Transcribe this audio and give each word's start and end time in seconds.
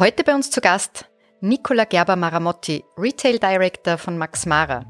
Heute 0.00 0.24
bei 0.24 0.34
uns 0.34 0.50
zu 0.50 0.62
Gast 0.62 1.04
Nicola 1.42 1.84
Gerber-Maramotti, 1.84 2.82
Retail 2.96 3.38
Director 3.38 3.98
von 3.98 4.16
Max 4.16 4.46
Mara. 4.46 4.86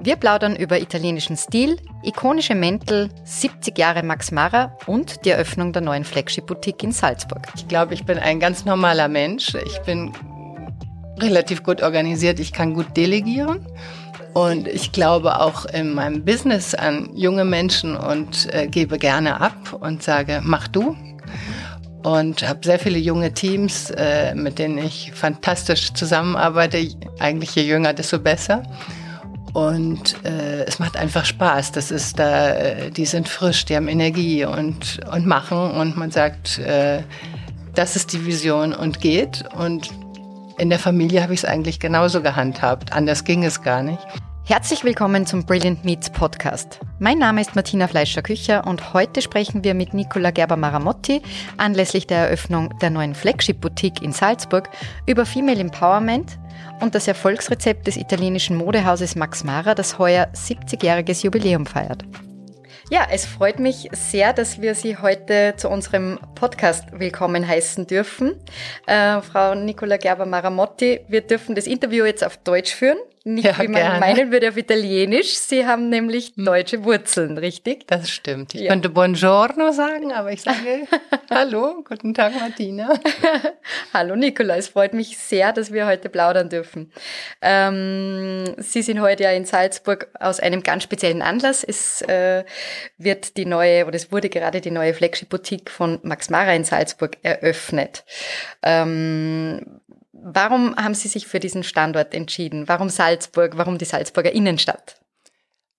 Wir 0.00 0.16
plaudern 0.16 0.56
über 0.56 0.80
italienischen 0.80 1.36
Stil, 1.36 1.76
ikonische 2.02 2.54
Mäntel, 2.54 3.10
70 3.24 3.76
Jahre 3.76 4.02
Max 4.02 4.30
Mara 4.30 4.74
und 4.86 5.26
die 5.26 5.30
Eröffnung 5.32 5.74
der 5.74 5.82
neuen 5.82 6.02
Flagship-Boutique 6.02 6.82
in 6.82 6.92
Salzburg. 6.92 7.46
Ich 7.56 7.68
glaube, 7.68 7.92
ich 7.92 8.06
bin 8.06 8.18
ein 8.18 8.40
ganz 8.40 8.64
normaler 8.64 9.08
Mensch. 9.08 9.54
Ich 9.66 9.80
bin 9.80 10.14
relativ 11.18 11.62
gut 11.62 11.82
organisiert. 11.82 12.40
Ich 12.40 12.54
kann 12.54 12.72
gut 12.72 12.96
delegieren. 12.96 13.66
Und 14.32 14.66
ich 14.66 14.92
glaube 14.92 15.42
auch 15.42 15.66
in 15.66 15.92
meinem 15.92 16.24
Business 16.24 16.74
an 16.74 17.10
junge 17.14 17.44
Menschen 17.44 17.98
und 17.98 18.48
äh, 18.54 18.66
gebe 18.66 18.96
gerne 18.96 19.42
ab 19.42 19.74
und 19.78 20.02
sage, 20.02 20.40
mach 20.42 20.68
du. 20.68 20.96
Und 22.04 22.48
habe 22.48 22.60
sehr 22.62 22.78
viele 22.78 22.98
junge 22.98 23.34
Teams, 23.34 23.90
äh, 23.90 24.34
mit 24.34 24.58
denen 24.58 24.78
ich 24.78 25.12
fantastisch 25.14 25.92
zusammenarbeite. 25.94 26.88
Eigentlich 27.18 27.54
je 27.54 27.62
jünger, 27.62 27.92
desto 27.92 28.18
besser. 28.18 28.62
Und 29.52 30.24
äh, 30.24 30.64
es 30.64 30.78
macht 30.78 30.96
einfach 30.96 31.24
Spaß. 31.24 31.72
Das 31.72 31.90
ist 31.90 32.18
da, 32.18 32.50
äh, 32.50 32.90
die 32.90 33.06
sind 33.06 33.28
frisch, 33.28 33.64
die 33.64 33.74
haben 33.74 33.88
Energie 33.88 34.44
und, 34.44 35.00
und 35.12 35.26
machen. 35.26 35.58
Und 35.58 35.96
man 35.96 36.10
sagt, 36.10 36.58
äh, 36.58 37.02
das 37.74 37.96
ist 37.96 38.12
die 38.12 38.24
Vision 38.26 38.72
und 38.72 39.00
geht. 39.00 39.44
Und 39.56 39.90
in 40.58 40.70
der 40.70 40.78
Familie 40.78 41.22
habe 41.22 41.34
ich 41.34 41.40
es 41.40 41.44
eigentlich 41.44 41.80
genauso 41.80 42.22
gehandhabt. 42.22 42.92
Anders 42.92 43.24
ging 43.24 43.44
es 43.44 43.62
gar 43.62 43.82
nicht. 43.82 43.98
Herzlich 44.48 44.82
willkommen 44.82 45.26
zum 45.26 45.44
Brilliant 45.44 45.84
Meets 45.84 46.08
Podcast. 46.08 46.80
Mein 46.98 47.18
Name 47.18 47.42
ist 47.42 47.54
Martina 47.54 47.86
Fleischer-Kücher 47.86 48.66
und 48.66 48.94
heute 48.94 49.20
sprechen 49.20 49.62
wir 49.62 49.74
mit 49.74 49.92
Nicola 49.92 50.30
Gerber-Maramotti 50.30 51.20
anlässlich 51.58 52.06
der 52.06 52.28
Eröffnung 52.28 52.72
der 52.78 52.88
neuen 52.88 53.14
Flagship-Boutique 53.14 54.00
in 54.00 54.12
Salzburg 54.12 54.70
über 55.04 55.26
Female 55.26 55.60
Empowerment 55.60 56.38
und 56.80 56.94
das 56.94 57.06
Erfolgsrezept 57.06 57.86
des 57.86 57.98
italienischen 57.98 58.56
Modehauses 58.56 59.16
Max 59.16 59.44
Mara, 59.44 59.74
das 59.74 59.98
heuer 59.98 60.28
70-jähriges 60.32 61.24
Jubiläum 61.24 61.66
feiert. 61.66 62.04
Ja, 62.90 63.06
es 63.10 63.26
freut 63.26 63.58
mich 63.58 63.90
sehr, 63.92 64.32
dass 64.32 64.62
wir 64.62 64.74
Sie 64.74 64.96
heute 64.96 65.56
zu 65.58 65.68
unserem 65.68 66.18
Podcast 66.36 66.86
willkommen 66.92 67.46
heißen 67.46 67.86
dürfen. 67.86 68.36
Äh, 68.86 69.20
Frau 69.20 69.54
Nicola 69.54 69.98
Gerber-Maramotti, 69.98 71.00
wir 71.06 71.20
dürfen 71.20 71.54
das 71.54 71.66
Interview 71.66 72.06
jetzt 72.06 72.24
auf 72.24 72.38
Deutsch 72.38 72.74
führen 72.74 72.96
nicht, 73.24 73.44
ja, 73.44 73.58
wie 73.58 73.68
man 73.68 73.82
gerne. 73.82 74.00
meinen 74.00 74.32
würde, 74.32 74.48
auf 74.48 74.56
Italienisch. 74.56 75.34
Sie 75.38 75.66
haben 75.66 75.88
nämlich 75.88 76.32
hm. 76.36 76.44
deutsche 76.44 76.84
Wurzeln, 76.84 77.38
richtig? 77.38 77.86
Das 77.86 78.10
stimmt. 78.10 78.54
Ich 78.54 78.62
ja. 78.62 78.70
könnte 78.70 78.88
Buongiorno 78.88 79.72
sagen, 79.72 80.12
aber 80.12 80.32
ich 80.32 80.42
sage 80.42 80.86
Hallo, 81.30 81.84
guten 81.86 82.14
Tag, 82.14 82.32
Martina. 82.38 82.88
Hallo, 83.92 84.16
Nicola. 84.16 84.56
Es 84.56 84.68
freut 84.68 84.94
mich 84.94 85.18
sehr, 85.18 85.52
dass 85.52 85.72
wir 85.72 85.86
heute 85.86 86.08
plaudern 86.08 86.48
dürfen. 86.48 86.92
Ähm, 87.42 88.54
Sie 88.58 88.82
sind 88.82 89.00
heute 89.00 89.24
ja 89.24 89.32
in 89.32 89.44
Salzburg 89.44 90.08
aus 90.18 90.40
einem 90.40 90.62
ganz 90.62 90.82
speziellen 90.82 91.22
Anlass. 91.22 91.64
Es 91.64 92.02
äh, 92.02 92.44
wird 92.96 93.36
die 93.36 93.44
neue, 93.44 93.86
oder 93.86 93.96
es 93.96 94.10
wurde 94.10 94.28
gerade 94.28 94.60
die 94.60 94.70
neue 94.70 94.94
Flagship-Boutique 94.94 95.70
von 95.70 95.98
Max 96.02 96.30
Mara 96.30 96.54
in 96.54 96.64
Salzburg 96.64 97.18
eröffnet. 97.22 98.04
Ähm, 98.62 99.80
Warum 100.34 100.76
haben 100.76 100.94
Sie 100.94 101.08
sich 101.08 101.26
für 101.26 101.40
diesen 101.40 101.62
Standort 101.62 102.12
entschieden? 102.14 102.68
Warum 102.68 102.90
Salzburg? 102.90 103.56
Warum 103.56 103.78
die 103.78 103.84
Salzburger 103.84 104.32
Innenstadt? 104.32 105.00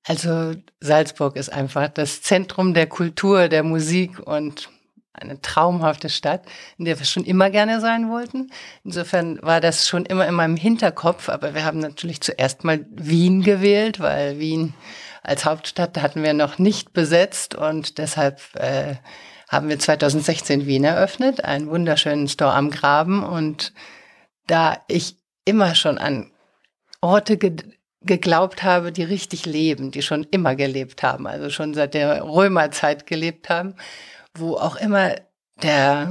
Also 0.06 0.56
Salzburg 0.80 1.36
ist 1.36 1.54
einfach 1.54 1.90
das 1.90 2.22
Zentrum 2.22 2.74
der 2.74 2.88
Kultur, 2.88 3.48
der 3.48 3.64
Musik 3.64 4.20
und 4.20 4.70
eine 5.14 5.42
traumhafte 5.42 6.10
Stadt, 6.10 6.44
in 6.78 6.86
der 6.86 6.98
wir 6.98 7.06
schon 7.06 7.26
immer 7.26 7.50
gerne 7.50 7.80
sein 7.82 8.10
wollten. 8.10 8.52
Insofern 8.84 9.40
war 9.44 9.60
das 9.60 9.88
schon 9.88 10.06
immer 10.06 10.28
in 10.28 10.34
meinem 10.34 10.56
Hinterkopf, 10.56 11.30
aber 11.30 11.54
wir 11.54 11.66
haben 11.66 11.80
natürlich 11.80 12.22
zuerst 12.22 12.64
mal 12.64 12.86
Wien 12.92 13.44
gewählt, 13.44 14.00
weil 14.00 14.40
Wien 14.40 14.74
als 15.22 15.46
Hauptstadt 15.46 16.02
hatten 16.02 16.24
wir 16.24 16.34
noch 16.34 16.58
nicht 16.58 16.94
besetzt 16.94 17.54
und 17.54 17.98
deshalb 17.98 18.42
äh, 18.56 18.96
haben 19.50 19.68
wir 19.70 19.78
2016 19.78 20.66
Wien 20.66 20.86
eröffnet, 20.86 21.44
einen 21.44 21.70
wunderschönen 21.70 22.28
Store 22.28 22.54
am 22.54 22.72
Graben 22.72 23.24
und 23.24 23.74
da 24.50 24.80
ich 24.88 25.18
immer 25.46 25.76
schon 25.76 25.98
an 25.98 26.32
Orte 27.02 27.38
ge 27.38 27.56
geglaubt 28.02 28.64
habe, 28.64 28.94
die 28.94 29.04
richtig 29.04 29.46
leben, 29.46 29.92
die 29.92 30.02
schon 30.02 30.24
immer 30.32 30.56
gelebt 30.56 31.04
haben, 31.04 31.28
also 31.28 31.50
schon 31.50 31.74
seit 31.74 31.94
der 31.94 32.24
Römerzeit 32.24 33.06
gelebt 33.06 33.50
haben, 33.50 33.76
wo 34.34 34.56
auch 34.56 34.78
immer 34.78 35.16
der 35.62 36.10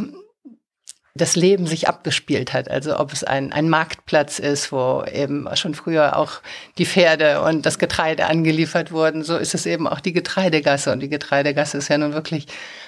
das 1.18 1.36
Leben 1.36 1.66
sich 1.66 1.88
abgespielt 1.88 2.52
hat. 2.52 2.70
Also 2.70 2.98
ob 2.98 3.12
es 3.12 3.24
ein, 3.24 3.52
ein 3.52 3.68
Marktplatz 3.68 4.38
ist, 4.38 4.70
wo 4.70 5.04
eben 5.10 5.48
schon 5.56 5.74
früher 5.74 6.16
auch 6.16 6.40
die 6.78 6.86
Pferde 6.86 7.42
und 7.42 7.66
das 7.66 7.78
Getreide 7.78 8.26
angeliefert 8.26 8.92
wurden, 8.92 9.24
so 9.24 9.36
ist 9.36 9.54
es 9.54 9.66
eben 9.66 9.86
auch 9.88 10.00
die 10.00 10.12
Getreidegasse. 10.12 10.92
Und 10.92 11.00
die 11.00 11.08
Getreidegasse 11.08 11.78
ist 11.78 11.88
ja 11.88 11.98
nun 11.98 12.14
wirklich 12.14 12.46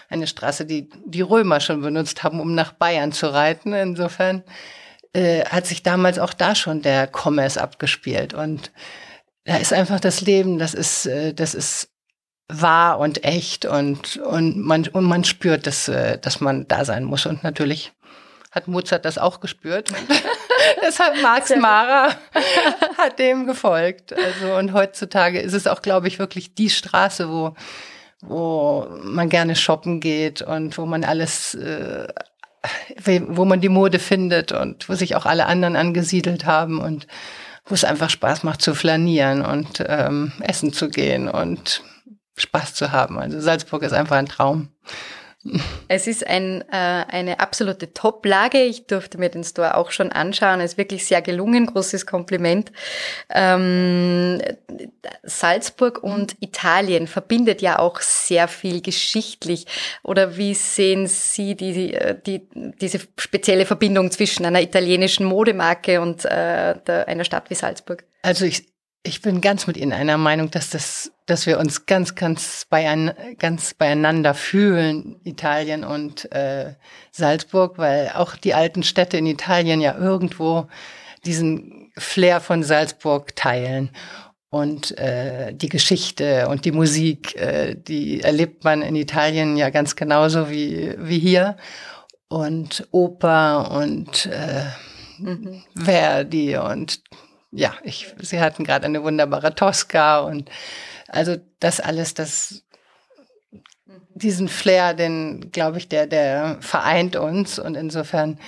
eine 0.08 0.26
Straße, 0.26 0.64
die 0.64 0.88
die 1.04 1.22
Römer 1.22 1.60
schon 1.60 1.82
benutzt 1.82 2.22
haben, 2.22 2.40
um 2.40 2.54
nach 2.54 2.72
Bayern 2.72 3.12
zu 3.12 3.32
reiten. 3.32 3.72
Insofern 3.72 4.44
äh, 5.12 5.44
hat 5.44 5.66
sich 5.66 5.82
damals 5.82 6.18
auch 6.18 6.32
da 6.32 6.54
schon 6.54 6.82
der 6.82 7.08
Commerce 7.10 7.60
abgespielt. 7.60 8.34
Und 8.34 8.70
da 9.44 9.56
ist 9.56 9.72
einfach 9.72 10.00
das 10.00 10.20
Leben, 10.20 10.58
das 10.58 10.74
ist, 10.74 11.06
äh, 11.06 11.34
das 11.34 11.54
ist 11.54 11.90
wahr 12.48 12.98
und 12.98 13.24
echt 13.24 13.64
und, 13.64 14.16
und, 14.16 14.56
man, 14.58 14.86
und 14.88 15.04
man 15.04 15.24
spürt, 15.24 15.66
dass, 15.66 15.88
äh, 15.88 16.18
dass 16.18 16.40
man 16.40 16.66
da 16.68 16.84
sein 16.84 17.04
muss. 17.04 17.26
Und 17.26 17.44
natürlich 17.44 17.92
hat 18.50 18.68
Mozart 18.68 19.04
das 19.04 19.18
auch 19.18 19.40
gespürt. 19.40 19.92
Deshalb 20.82 21.22
Max 21.22 21.54
Mara 21.56 22.10
hat 22.98 23.18
dem 23.18 23.46
gefolgt. 23.46 24.12
Also, 24.12 24.54
und 24.54 24.72
heutzutage 24.72 25.40
ist 25.40 25.54
es 25.54 25.66
auch, 25.66 25.82
glaube 25.82 26.08
ich, 26.08 26.18
wirklich 26.18 26.54
die 26.54 26.70
Straße, 26.70 27.30
wo, 27.30 27.54
wo 28.20 28.88
man 29.02 29.28
gerne 29.28 29.56
shoppen 29.56 30.00
geht 30.00 30.42
und 30.42 30.76
wo 30.76 30.86
man 30.86 31.04
alles, 31.04 31.54
äh, 31.54 32.08
wo 33.28 33.44
man 33.44 33.60
die 33.60 33.68
Mode 33.68 33.98
findet 33.98 34.52
und 34.52 34.88
wo 34.88 34.94
sich 34.94 35.16
auch 35.16 35.26
alle 35.26 35.46
anderen 35.46 35.76
angesiedelt 35.76 36.44
haben 36.44 36.78
und 36.78 37.06
wo 37.64 37.74
es 37.74 37.84
einfach 37.84 38.10
Spaß 38.10 38.42
macht 38.42 38.62
zu 38.62 38.74
flanieren 38.74 39.44
und 39.44 39.84
ähm, 39.86 40.32
essen 40.40 40.72
zu 40.72 40.88
gehen 40.88 41.28
und 41.28 41.82
Spaß 42.36 42.74
zu 42.74 42.92
haben. 42.92 43.18
Also 43.18 43.40
Salzburg 43.40 43.82
ist 43.82 43.92
einfach 43.92 44.16
ein 44.16 44.26
Traum. 44.26 44.68
Es 45.88 46.06
ist 46.06 46.26
ein, 46.26 46.62
äh, 46.70 46.76
eine 47.08 47.40
absolute 47.40 47.94
Top-Lage. 47.94 48.62
Ich 48.62 48.86
durfte 48.86 49.16
mir 49.16 49.30
den 49.30 49.42
Store 49.42 49.74
auch 49.74 49.90
schon 49.90 50.12
anschauen. 50.12 50.60
Es 50.60 50.72
ist 50.72 50.78
wirklich 50.78 51.06
sehr 51.06 51.22
gelungen. 51.22 51.64
Großes 51.64 52.04
Kompliment. 52.04 52.70
Ähm, 53.30 54.42
Salzburg 55.22 56.02
und 56.02 56.36
Italien 56.40 57.06
verbindet 57.06 57.62
ja 57.62 57.78
auch 57.78 58.00
sehr 58.02 58.48
viel 58.48 58.82
geschichtlich. 58.82 59.66
Oder 60.02 60.36
wie 60.36 60.52
sehen 60.52 61.06
Sie 61.06 61.54
die, 61.54 61.96
die, 62.26 62.46
diese 62.54 63.00
spezielle 63.16 63.64
Verbindung 63.64 64.10
zwischen 64.10 64.44
einer 64.44 64.60
italienischen 64.60 65.24
Modemarke 65.24 66.02
und 66.02 66.26
äh, 66.26 66.74
der, 66.86 67.08
einer 67.08 67.24
Stadt 67.24 67.48
wie 67.48 67.54
Salzburg? 67.54 68.04
Also 68.22 68.44
ich, 68.44 68.69
ich 69.02 69.22
bin 69.22 69.40
ganz 69.40 69.66
mit 69.66 69.76
Ihnen 69.76 69.92
einer 69.92 70.18
Meinung, 70.18 70.50
dass 70.50 70.70
das, 70.70 71.12
dass 71.26 71.46
wir 71.46 71.58
uns 71.58 71.86
ganz, 71.86 72.14
ganz, 72.14 72.66
beiein, 72.68 73.12
ganz 73.38 73.72
beieinander 73.72 74.34
fühlen, 74.34 75.18
Italien 75.24 75.84
und 75.84 76.30
äh, 76.32 76.74
Salzburg, 77.10 77.78
weil 77.78 78.12
auch 78.14 78.36
die 78.36 78.52
alten 78.52 78.82
Städte 78.82 79.16
in 79.16 79.26
Italien 79.26 79.80
ja 79.80 79.96
irgendwo 79.96 80.68
diesen 81.24 81.92
Flair 81.96 82.40
von 82.40 82.62
Salzburg 82.62 83.34
teilen. 83.36 83.90
Und 84.50 84.98
äh, 84.98 85.54
die 85.54 85.68
Geschichte 85.68 86.48
und 86.48 86.64
die 86.64 86.72
Musik, 86.72 87.36
äh, 87.36 87.76
die 87.76 88.20
erlebt 88.20 88.64
man 88.64 88.82
in 88.82 88.96
Italien 88.96 89.56
ja 89.56 89.70
ganz 89.70 89.94
genauso 89.94 90.50
wie, 90.50 90.94
wie 90.98 91.20
hier. 91.20 91.56
Und 92.28 92.86
Oper 92.90 93.70
und 93.70 94.26
äh, 94.26 94.64
mhm. 95.18 95.62
Verdi 95.76 96.56
und 96.56 97.00
ja, 97.52 97.74
ich, 97.82 98.14
sie 98.20 98.40
hatten 98.40 98.64
gerade 98.64 98.86
eine 98.86 99.02
wunderbare 99.02 99.54
Tosca 99.54 100.20
und 100.20 100.50
also 101.08 101.36
das 101.58 101.80
alles, 101.80 102.14
das 102.14 102.62
diesen 104.14 104.48
Flair, 104.48 104.94
den 104.94 105.50
glaube 105.50 105.78
ich, 105.78 105.88
der 105.88 106.06
der 106.06 106.58
vereint 106.60 107.16
uns 107.16 107.58
und 107.58 107.76
insofern 107.76 108.38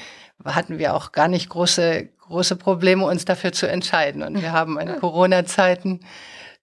hatten 0.45 0.79
wir 0.79 0.95
auch 0.95 1.13
gar 1.13 1.29
nicht 1.29 1.49
große 1.49 2.09
große 2.33 2.57
Probleme, 2.57 3.05
uns 3.05 3.25
dafür 3.25 3.53
zu 3.53 3.69
entscheiden. 3.69 4.23
Und 4.23 4.41
wir 4.41 4.53
haben 4.59 4.79
in 4.79 4.99
Corona-Zeiten 4.99 6.01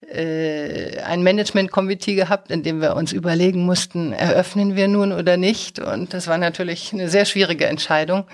äh, 0.08 0.98
ein 1.00 1.22
Management-Komitee 1.22 2.14
gehabt, 2.14 2.50
in 2.50 2.62
dem 2.62 2.80
wir 2.80 2.96
uns 2.96 3.12
überlegen 3.12 3.64
mussten, 3.64 4.12
eröffnen 4.12 4.74
wir 4.74 4.88
nun 4.88 5.12
oder 5.12 5.36
nicht? 5.36 5.78
Und 5.78 6.12
das 6.12 6.26
war 6.26 6.38
natürlich 6.38 6.92
eine 6.92 7.08
sehr 7.08 7.24
schwierige 7.24 7.66
Entscheidung 7.66 8.24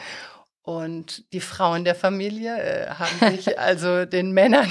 und 0.66 1.32
die 1.32 1.40
Frauen 1.40 1.84
der 1.84 1.94
Familie 1.94 2.58
äh, 2.58 2.90
haben 2.90 3.36
sich 3.36 3.56
also 3.58 4.04
den 4.04 4.32
Männern 4.32 4.68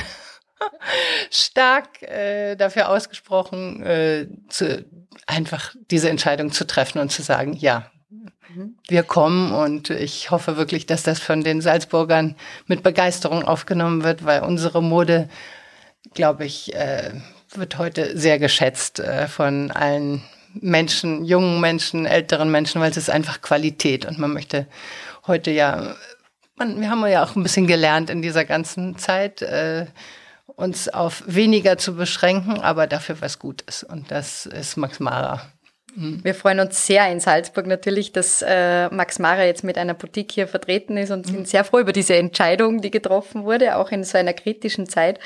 stark 1.31 2.01
äh, 2.01 2.57
dafür 2.57 2.89
ausgesprochen, 2.89 3.81
äh, 3.81 4.27
zu, 4.49 4.83
einfach 5.25 5.73
diese 5.89 6.09
Entscheidung 6.09 6.51
zu 6.51 6.67
treffen 6.67 6.99
und 6.99 7.13
zu 7.13 7.23
sagen, 7.23 7.53
ja, 7.53 7.89
mhm. 8.49 8.77
wir 8.89 9.03
kommen 9.03 9.53
und 9.53 9.89
ich 9.89 10.31
hoffe 10.31 10.57
wirklich, 10.57 10.85
dass 10.85 11.03
das 11.03 11.21
von 11.21 11.45
den 11.45 11.61
Salzburgern 11.61 12.35
mit 12.65 12.83
Begeisterung 12.83 13.43
aufgenommen 13.43 14.03
wird, 14.03 14.25
weil 14.25 14.41
unsere 14.41 14.83
Mode, 14.83 15.29
glaube 16.13 16.43
ich, 16.43 16.75
äh, 16.75 17.13
wird 17.53 17.77
heute 17.77 18.17
sehr 18.17 18.37
geschätzt 18.37 18.99
äh, 18.99 19.29
von 19.29 19.71
allen 19.71 20.25
Menschen, 20.61 21.25
jungen 21.25 21.61
Menschen, 21.61 22.05
älteren 22.05 22.49
Menschen, 22.51 22.81
weil 22.81 22.91
es 22.91 22.97
ist 22.97 23.09
einfach 23.09 23.41
Qualität 23.41 24.05
und 24.05 24.19
man 24.19 24.33
möchte 24.33 24.67
heute 25.27 25.51
ja, 25.51 25.95
man, 26.55 26.79
wir 26.79 26.89
haben 26.89 27.05
ja 27.07 27.23
auch 27.23 27.35
ein 27.35 27.43
bisschen 27.43 27.67
gelernt 27.67 28.09
in 28.09 28.21
dieser 28.21 28.45
ganzen 28.45 28.97
Zeit, 28.97 29.41
äh, 29.41 29.87
uns 30.47 30.87
auf 30.87 31.23
weniger 31.25 31.77
zu 31.77 31.95
beschränken, 31.95 32.61
aber 32.61 32.87
dafür 32.87 33.19
was 33.19 33.39
gut 33.39 33.61
ist 33.63 33.83
und 33.83 34.11
das 34.11 34.45
ist 34.45 34.77
Max 34.77 34.99
Mara. 34.99 35.41
Wir 35.95 36.35
freuen 36.35 36.59
uns 36.59 36.85
sehr 36.85 37.09
in 37.09 37.21
Salzburg 37.21 37.67
natürlich, 37.67 38.11
dass 38.11 38.41
äh, 38.41 38.89
Max 38.89 39.17
Mara 39.17 39.45
jetzt 39.45 39.63
mit 39.63 39.77
einer 39.77 39.93
Boutique 39.93 40.31
hier 40.33 40.47
vertreten 40.47 40.97
ist 40.97 41.09
und 41.09 41.25
sind 41.25 41.47
sehr 41.47 41.63
froh 41.63 41.79
über 41.79 41.93
diese 41.93 42.15
Entscheidung, 42.15 42.81
die 42.81 42.91
getroffen 42.91 43.45
wurde, 43.45 43.77
auch 43.77 43.91
in 43.91 44.03
so 44.03 44.17
einer 44.17 44.33
kritischen 44.33 44.89
Zeit, 44.89 45.19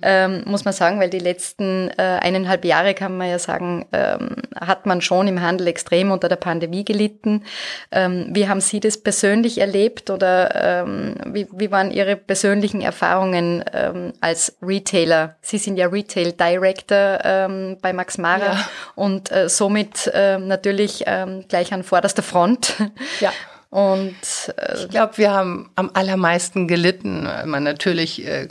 ähm, 0.00 0.42
muss 0.46 0.64
man 0.64 0.72
sagen, 0.72 0.98
weil 0.98 1.10
die 1.10 1.18
letzten 1.18 1.90
äh, 1.90 2.02
eineinhalb 2.22 2.64
Jahre, 2.64 2.94
kann 2.94 3.18
man 3.18 3.28
ja 3.28 3.38
sagen, 3.38 3.84
ähm, 3.92 4.36
hat 4.58 4.86
man 4.86 5.02
schon 5.02 5.28
im 5.28 5.42
Handel 5.42 5.66
extrem 5.66 6.10
unter 6.10 6.30
der 6.30 6.36
Pandemie 6.36 6.86
gelitten. 6.86 7.44
Ähm, 7.92 8.28
wie 8.30 8.48
haben 8.48 8.62
Sie 8.62 8.80
das 8.80 8.96
persönlich 8.96 9.58
erlebt 9.58 10.08
oder 10.08 10.84
ähm, 10.84 11.16
wie, 11.26 11.46
wie 11.52 11.70
waren 11.70 11.90
Ihre 11.90 12.16
persönlichen 12.16 12.80
Erfahrungen 12.80 13.62
ähm, 13.74 14.14
als 14.22 14.56
Retailer? 14.62 15.36
Sie 15.42 15.58
sind 15.58 15.76
ja 15.76 15.88
Retail 15.88 16.32
Director 16.32 17.18
ähm, 17.24 17.76
bei 17.82 17.92
Max 17.92 18.16
Mara 18.16 18.54
ja. 18.54 18.68
und 18.94 19.30
äh, 19.30 19.50
somit 19.50 20.13
äh, 20.14 20.38
natürlich 20.38 21.04
ähm, 21.06 21.44
gleich 21.48 21.72
an 21.72 21.82
vorderster 21.82 22.22
Front. 22.22 22.74
Ja. 23.20 23.32
Und 23.74 24.14
äh, 24.56 24.76
ich 24.76 24.88
glaube, 24.88 25.18
wir 25.18 25.32
haben 25.32 25.70
am 25.74 25.90
allermeisten 25.94 26.68
gelitten. 26.68 27.28
Man 27.46 27.64
natürlich, 27.64 28.24
äh, 28.24 28.46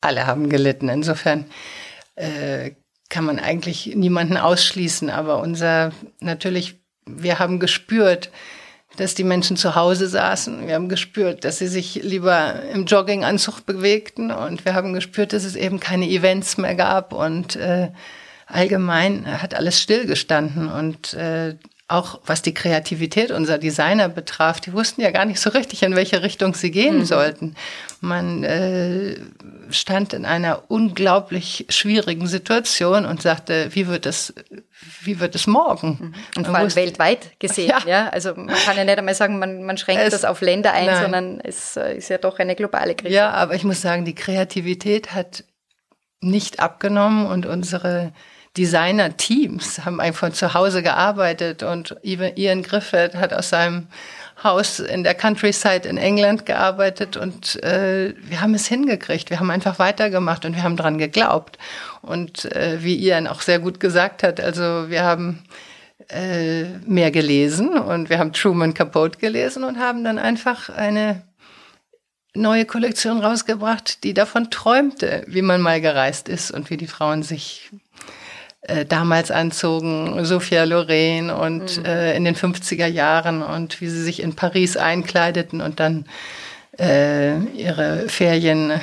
alle 0.00 0.26
haben 0.26 0.48
gelitten. 0.48 0.88
Insofern 0.88 1.46
äh, 2.16 2.72
kann 3.10 3.24
man 3.24 3.38
eigentlich 3.38 3.94
niemanden 3.94 4.36
ausschließen. 4.36 5.08
Aber 5.08 5.38
unser, 5.38 5.92
natürlich, 6.18 6.80
wir 7.06 7.38
haben 7.38 7.60
gespürt, 7.60 8.30
dass 8.96 9.14
die 9.14 9.22
Menschen 9.22 9.56
zu 9.56 9.76
Hause 9.76 10.08
saßen. 10.08 10.66
Wir 10.66 10.74
haben 10.74 10.88
gespürt, 10.88 11.44
dass 11.44 11.58
sie 11.58 11.68
sich 11.68 12.02
lieber 12.02 12.60
im 12.72 12.86
Jogginganzug 12.86 13.66
bewegten. 13.66 14.32
Und 14.32 14.64
wir 14.64 14.74
haben 14.74 14.94
gespürt, 14.94 15.32
dass 15.32 15.44
es 15.44 15.54
eben 15.54 15.78
keine 15.78 16.08
Events 16.08 16.58
mehr 16.58 16.74
gab. 16.74 17.12
Und 17.12 17.54
äh, 17.54 17.90
allgemein 18.46 19.40
hat 19.40 19.54
alles 19.54 19.80
stillgestanden 19.80 20.68
und 20.68 21.14
äh, 21.14 21.56
auch 21.86 22.20
was 22.24 22.40
die 22.40 22.54
Kreativität 22.54 23.30
unserer 23.30 23.58
Designer 23.58 24.08
betraf, 24.08 24.58
die 24.58 24.72
wussten 24.72 25.02
ja 25.02 25.10
gar 25.10 25.26
nicht 25.26 25.38
so 25.38 25.50
richtig, 25.50 25.82
in 25.82 25.94
welche 25.94 26.22
Richtung 26.22 26.54
sie 26.54 26.70
gehen 26.70 27.00
mhm. 27.00 27.04
sollten. 27.04 27.56
Man 28.00 28.42
äh, 28.42 29.16
stand 29.68 30.14
in 30.14 30.24
einer 30.24 30.62
unglaublich 30.68 31.66
schwierigen 31.68 32.26
Situation 32.26 33.04
und 33.04 33.20
sagte, 33.20 33.68
wie 33.72 33.86
wird 33.86 34.06
es, 34.06 34.32
wie 35.02 35.20
wird 35.20 35.34
es 35.34 35.46
morgen? 35.46 35.98
Mhm. 36.00 36.14
Und 36.38 36.46
vor 36.46 36.56
allem 36.56 36.66
wusste, 36.66 36.80
weltweit 36.80 37.38
gesehen, 37.38 37.68
ja. 37.68 37.82
ja. 37.86 38.08
Also 38.08 38.34
man 38.34 38.56
kann 38.64 38.78
ja 38.78 38.84
nicht 38.84 38.98
einmal 38.98 39.14
sagen, 39.14 39.38
man, 39.38 39.62
man 39.62 39.76
schränkt 39.76 40.04
es, 40.04 40.12
das 40.12 40.24
auf 40.24 40.40
Länder 40.40 40.72
ein, 40.72 40.86
nein. 40.86 41.02
sondern 41.02 41.40
es 41.40 41.76
äh, 41.76 41.98
ist 41.98 42.08
ja 42.08 42.16
doch 42.16 42.38
eine 42.38 42.56
globale 42.56 42.94
Krise. 42.94 43.14
Ja, 43.14 43.30
aber 43.30 43.54
ich 43.54 43.64
muss 43.64 43.82
sagen, 43.82 44.06
die 44.06 44.14
Kreativität 44.14 45.12
hat 45.12 45.44
nicht 46.20 46.60
abgenommen 46.60 47.26
und 47.26 47.44
unsere 47.44 48.12
Designer-Teams 48.56 49.84
haben 49.84 50.00
einfach 50.00 50.30
zu 50.32 50.54
Hause 50.54 50.82
gearbeitet 50.82 51.62
und 51.62 51.96
Ian 52.02 52.62
Griffith 52.62 53.14
hat 53.14 53.34
aus 53.34 53.48
seinem 53.48 53.88
Haus 54.42 54.78
in 54.78 55.04
der 55.04 55.14
Countryside 55.14 55.88
in 55.88 55.96
England 55.96 56.44
gearbeitet 56.46 57.16
und 57.16 57.62
äh, 57.62 58.14
wir 58.16 58.40
haben 58.40 58.54
es 58.54 58.66
hingekriegt. 58.66 59.30
Wir 59.30 59.40
haben 59.40 59.50
einfach 59.50 59.78
weitergemacht 59.78 60.44
und 60.44 60.54
wir 60.54 60.62
haben 60.62 60.76
dran 60.76 60.98
geglaubt. 60.98 61.58
Und 62.02 62.44
äh, 62.52 62.82
wie 62.82 62.96
Ian 62.96 63.26
auch 63.26 63.40
sehr 63.40 63.58
gut 63.58 63.80
gesagt 63.80 64.22
hat, 64.22 64.40
also 64.40 64.90
wir 64.90 65.02
haben 65.02 65.44
äh, 66.08 66.64
mehr 66.86 67.10
gelesen 67.10 67.78
und 67.78 68.10
wir 68.10 68.18
haben 68.18 68.32
Truman 68.32 68.74
Capote 68.74 69.18
gelesen 69.18 69.64
und 69.64 69.78
haben 69.78 70.04
dann 70.04 70.18
einfach 70.18 70.68
eine 70.68 71.22
neue 72.34 72.66
Kollektion 72.66 73.20
rausgebracht, 73.20 74.02
die 74.04 74.12
davon 74.12 74.50
träumte, 74.50 75.24
wie 75.28 75.42
man 75.42 75.62
mal 75.62 75.80
gereist 75.80 76.28
ist 76.28 76.50
und 76.50 76.68
wie 76.70 76.76
die 76.76 76.88
Frauen 76.88 77.22
sich 77.22 77.70
äh, 78.66 78.84
damals 78.84 79.30
anzogen, 79.30 80.24
Sophia 80.24 80.64
Loren 80.64 81.30
und 81.30 81.78
mhm. 81.78 81.84
äh, 81.84 82.16
in 82.16 82.24
den 82.24 82.34
50er 82.34 82.86
Jahren 82.86 83.42
und 83.42 83.80
wie 83.80 83.88
sie 83.88 84.02
sich 84.02 84.22
in 84.22 84.34
Paris 84.34 84.76
einkleideten 84.76 85.60
und 85.60 85.80
dann 85.80 86.06
äh, 86.78 87.38
ihre 87.56 88.08
Ferien 88.08 88.80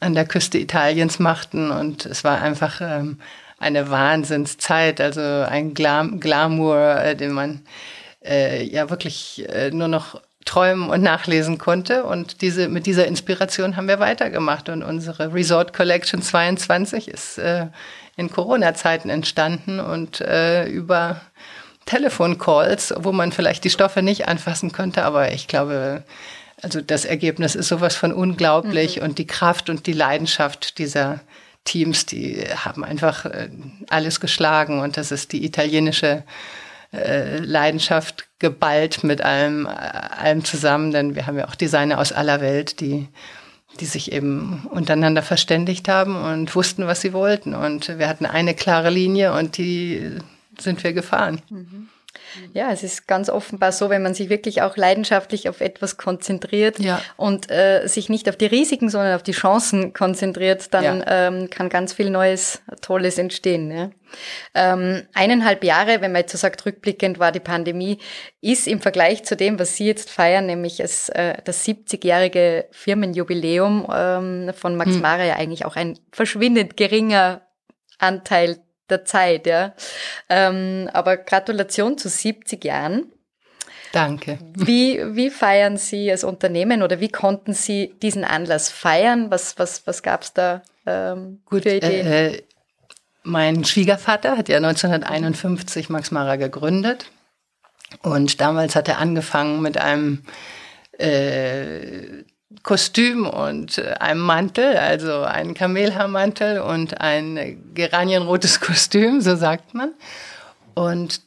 an 0.00 0.14
der 0.14 0.24
Küste 0.24 0.58
Italiens 0.58 1.18
machten 1.18 1.70
und 1.70 2.06
es 2.06 2.24
war 2.24 2.40
einfach 2.40 2.80
ähm, 2.80 3.18
eine 3.58 3.90
Wahnsinnszeit, 3.90 5.00
also 5.00 5.20
ein 5.20 5.74
Glam 5.74 6.20
Glamour, 6.20 6.96
äh, 6.96 7.16
den 7.16 7.32
man 7.32 7.60
äh, 8.24 8.64
ja 8.64 8.90
wirklich 8.90 9.44
äh, 9.48 9.70
nur 9.70 9.88
noch 9.88 10.20
träumen 10.48 10.88
und 10.88 11.02
nachlesen 11.02 11.58
konnte. 11.58 12.04
Und 12.04 12.40
diese, 12.40 12.68
mit 12.68 12.86
dieser 12.86 13.06
Inspiration 13.06 13.76
haben 13.76 13.88
wir 13.88 14.00
weitergemacht. 14.00 14.68
Und 14.68 14.82
unsere 14.82 15.34
Resort 15.34 15.72
Collection 15.72 16.22
22 16.22 17.08
ist 17.08 17.38
äh, 17.38 17.66
in 18.16 18.30
Corona-Zeiten 18.30 19.10
entstanden 19.10 19.78
und 19.78 20.20
äh, 20.20 20.66
über 20.66 21.20
Telefoncalls, 21.86 22.94
wo 22.98 23.12
man 23.12 23.32
vielleicht 23.32 23.64
die 23.64 23.70
Stoffe 23.70 24.02
nicht 24.02 24.28
anfassen 24.28 24.72
konnte, 24.72 25.04
aber 25.04 25.32
ich 25.32 25.48
glaube, 25.48 26.02
also 26.60 26.82
das 26.82 27.06
Ergebnis 27.06 27.54
ist 27.54 27.68
sowas 27.68 27.96
von 27.96 28.12
unglaublich 28.12 28.96
mhm. 28.96 29.04
und 29.04 29.18
die 29.18 29.26
Kraft 29.26 29.70
und 29.70 29.86
die 29.86 29.94
Leidenschaft 29.94 30.78
dieser 30.78 31.20
Teams, 31.64 32.04
die 32.04 32.44
haben 32.56 32.84
einfach 32.84 33.24
äh, 33.24 33.48
alles 33.88 34.20
geschlagen 34.20 34.80
und 34.80 34.96
das 34.96 35.12
ist 35.12 35.32
die 35.32 35.44
italienische 35.44 36.24
äh, 36.92 37.38
Leidenschaft 37.38 38.27
geballt 38.38 39.04
mit 39.04 39.22
allem, 39.22 39.66
äh, 39.66 39.68
allem 39.68 40.44
zusammen, 40.44 40.92
denn 40.92 41.14
wir 41.14 41.26
haben 41.26 41.38
ja 41.38 41.48
auch 41.48 41.54
Designer 41.54 41.98
aus 41.98 42.12
aller 42.12 42.40
Welt, 42.40 42.80
die 42.80 43.08
die 43.80 43.86
sich 43.86 44.12
eben 44.12 44.66
untereinander 44.70 45.22
verständigt 45.22 45.88
haben 45.88 46.16
und 46.16 46.54
wussten, 46.54 46.86
was 46.86 47.00
sie 47.00 47.12
wollten. 47.12 47.54
Und 47.54 47.98
wir 47.98 48.08
hatten 48.08 48.26
eine 48.26 48.54
klare 48.54 48.90
Linie 48.90 49.32
und 49.32 49.56
die 49.56 50.18
sind 50.58 50.82
wir 50.82 50.92
gefahren. 50.92 51.40
Mhm. 51.48 51.88
Ja, 52.52 52.70
es 52.70 52.82
ist 52.82 53.06
ganz 53.06 53.30
offenbar 53.30 53.72
so, 53.72 53.90
wenn 53.90 54.02
man 54.02 54.14
sich 54.14 54.28
wirklich 54.28 54.62
auch 54.62 54.76
leidenschaftlich 54.76 55.48
auf 55.48 55.60
etwas 55.60 55.96
konzentriert 55.96 56.78
ja. 56.78 57.00
und 57.16 57.50
äh, 57.50 57.86
sich 57.86 58.08
nicht 58.08 58.28
auf 58.28 58.36
die 58.36 58.46
Risiken, 58.46 58.90
sondern 58.90 59.14
auf 59.14 59.22
die 59.22 59.32
Chancen 59.32 59.92
konzentriert, 59.92 60.72
dann 60.74 61.00
ja. 61.00 61.28
ähm, 61.28 61.50
kann 61.50 61.68
ganz 61.68 61.92
viel 61.92 62.10
Neues, 62.10 62.62
Tolles 62.80 63.18
entstehen. 63.18 63.70
Ja? 63.70 63.90
Ähm, 64.54 65.06
eineinhalb 65.14 65.64
Jahre, 65.64 66.00
wenn 66.00 66.12
man 66.12 66.22
jetzt 66.22 66.32
so 66.32 66.38
sagt, 66.38 66.64
rückblickend 66.64 67.18
war 67.18 67.32
die 67.32 67.40
Pandemie, 67.40 67.98
ist 68.40 68.66
im 68.66 68.80
Vergleich 68.80 69.24
zu 69.24 69.36
dem, 69.36 69.58
was 69.58 69.76
Sie 69.76 69.86
jetzt 69.86 70.10
feiern, 70.10 70.46
nämlich 70.46 70.80
es, 70.80 71.08
äh, 71.10 71.34
das 71.44 71.66
70-jährige 71.66 72.66
Firmenjubiläum 72.70 73.86
ähm, 73.94 74.50
von 74.54 74.76
Max 74.76 74.92
hm. 74.92 75.00
Mara 75.02 75.24
ja 75.24 75.36
eigentlich 75.36 75.64
auch 75.64 75.76
ein 75.76 75.98
verschwindend 76.12 76.76
geringer 76.76 77.42
Anteil 77.98 78.58
der 78.90 79.04
Zeit, 79.04 79.46
ja. 79.46 79.74
Ähm, 80.28 80.88
aber 80.92 81.16
Gratulation 81.16 81.98
zu 81.98 82.08
70 82.08 82.64
Jahren. 82.64 83.12
Danke. 83.92 84.38
Wie, 84.54 85.00
wie 85.16 85.30
feiern 85.30 85.76
Sie 85.76 86.10
als 86.10 86.24
Unternehmen 86.24 86.82
oder 86.82 87.00
wie 87.00 87.08
konnten 87.08 87.54
Sie 87.54 87.94
diesen 88.02 88.24
Anlass 88.24 88.68
feiern? 88.68 89.30
Was, 89.30 89.58
was, 89.58 89.86
was 89.86 90.02
gab's 90.02 90.34
da 90.34 90.62
ähm, 90.86 91.40
Gut, 91.46 91.62
für 91.62 91.76
Ideen? 91.76 92.06
Äh, 92.06 92.42
mein 93.22 93.64
Schwiegervater 93.64 94.36
hat 94.36 94.48
ja 94.48 94.56
1951 94.58 95.88
Max 95.88 96.10
Mara 96.10 96.36
gegründet 96.36 97.10
und 98.02 98.40
damals 98.40 98.76
hat 98.76 98.88
er 98.88 98.98
angefangen 98.98 99.62
mit 99.62 99.78
einem 99.78 100.22
äh, 100.98 102.24
Kostüm 102.62 103.26
und 103.26 103.78
äh, 103.78 103.94
einem 104.00 104.20
Mantel, 104.20 104.76
also 104.76 105.22
ein 105.22 105.54
Kamelhaarmantel 105.54 106.60
und 106.60 107.00
ein 107.00 107.72
geranienrotes 107.74 108.60
Kostüm, 108.60 109.20
so 109.20 109.36
sagt 109.36 109.74
man. 109.74 109.92
Und 110.74 111.20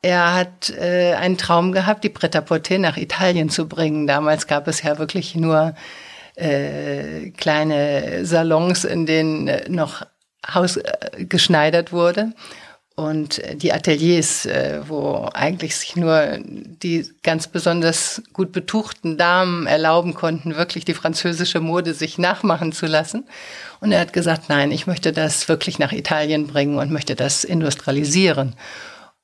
er 0.00 0.34
hat 0.34 0.70
äh, 0.70 1.14
einen 1.14 1.38
Traum 1.38 1.72
gehabt, 1.72 2.04
die 2.04 2.10
Pret-à-Porter 2.10 2.78
nach 2.78 2.96
Italien 2.96 3.48
zu 3.50 3.68
bringen. 3.68 4.06
Damals 4.06 4.46
gab 4.46 4.68
es 4.68 4.82
ja 4.82 4.98
wirklich 4.98 5.34
nur 5.34 5.74
äh, 6.34 7.30
kleine 7.30 8.24
Salons, 8.26 8.84
in 8.84 9.06
denen 9.06 9.50
noch 9.68 10.06
Haus 10.52 10.76
äh, 10.76 11.24
geschneidert 11.24 11.92
wurde. 11.92 12.32
Und 12.96 13.42
die 13.54 13.72
Ateliers, 13.72 14.46
äh, 14.46 14.80
wo 14.86 15.28
eigentlich 15.34 15.76
sich 15.76 15.96
nur 15.96 16.38
die 16.40 17.10
ganz 17.24 17.48
besonders 17.48 18.22
gut 18.32 18.52
betuchten 18.52 19.18
Damen 19.18 19.66
erlauben 19.66 20.14
konnten, 20.14 20.54
wirklich 20.54 20.84
die 20.84 20.94
französische 20.94 21.58
Mode 21.58 21.92
sich 21.92 22.18
nachmachen 22.18 22.70
zu 22.70 22.86
lassen. 22.86 23.24
Und 23.80 23.90
er 23.90 23.98
hat 23.98 24.12
gesagt, 24.12 24.48
nein, 24.48 24.70
ich 24.70 24.86
möchte 24.86 25.12
das 25.12 25.48
wirklich 25.48 25.80
nach 25.80 25.90
Italien 25.90 26.46
bringen 26.46 26.78
und 26.78 26.92
möchte 26.92 27.16
das 27.16 27.42
industrialisieren. 27.42 28.54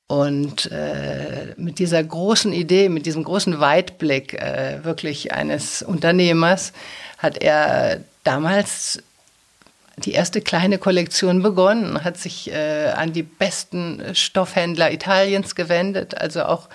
Und 0.09 0.69
äh, 0.73 1.55
mit 1.57 1.79
dieser 1.79 2.03
großen 2.03 2.53
Idee, 2.53 2.89
mit 2.89 3.07
diesem 3.07 3.23
großen 3.23 3.61
Weitblick 3.61 4.35
äh, 4.35 4.81
wirklich 4.83 5.33
eines 5.33 5.83
Unternehmers 5.83 6.73
hat 7.19 7.41
er 7.41 8.01
damals 8.25 9.01
die 10.05 10.13
erste 10.13 10.41
kleine 10.41 10.79
Kollektion 10.79 11.43
begonnen, 11.43 12.05
hat 12.05 12.17
sich 12.17 12.51
äh, 12.51 12.89
an 12.89 13.13
die 13.13 13.23
besten 13.23 14.03
Stoffhändler 14.15 14.93
Italiens 14.93 15.55
gewendet, 15.55 16.17
also 16.17 16.45
auch 16.45 16.69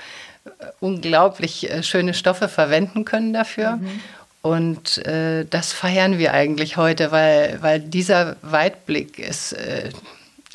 äh, 0.45 0.49
unglaublich 0.79 1.69
äh, 1.69 1.83
schöne 1.83 2.13
Stoffe 2.13 2.47
verwenden 2.47 3.05
können 3.05 3.33
dafür. 3.33 3.77
Mhm. 3.77 4.01
Und 4.41 5.05
äh, 5.07 5.45
das 5.49 5.73
feiern 5.73 6.19
wir 6.19 6.33
eigentlich 6.33 6.77
heute, 6.77 7.11
weil, 7.11 7.57
weil 7.61 7.79
dieser 7.79 8.35
Weitblick 8.43 9.17
ist 9.17 9.53
äh, 9.53 9.89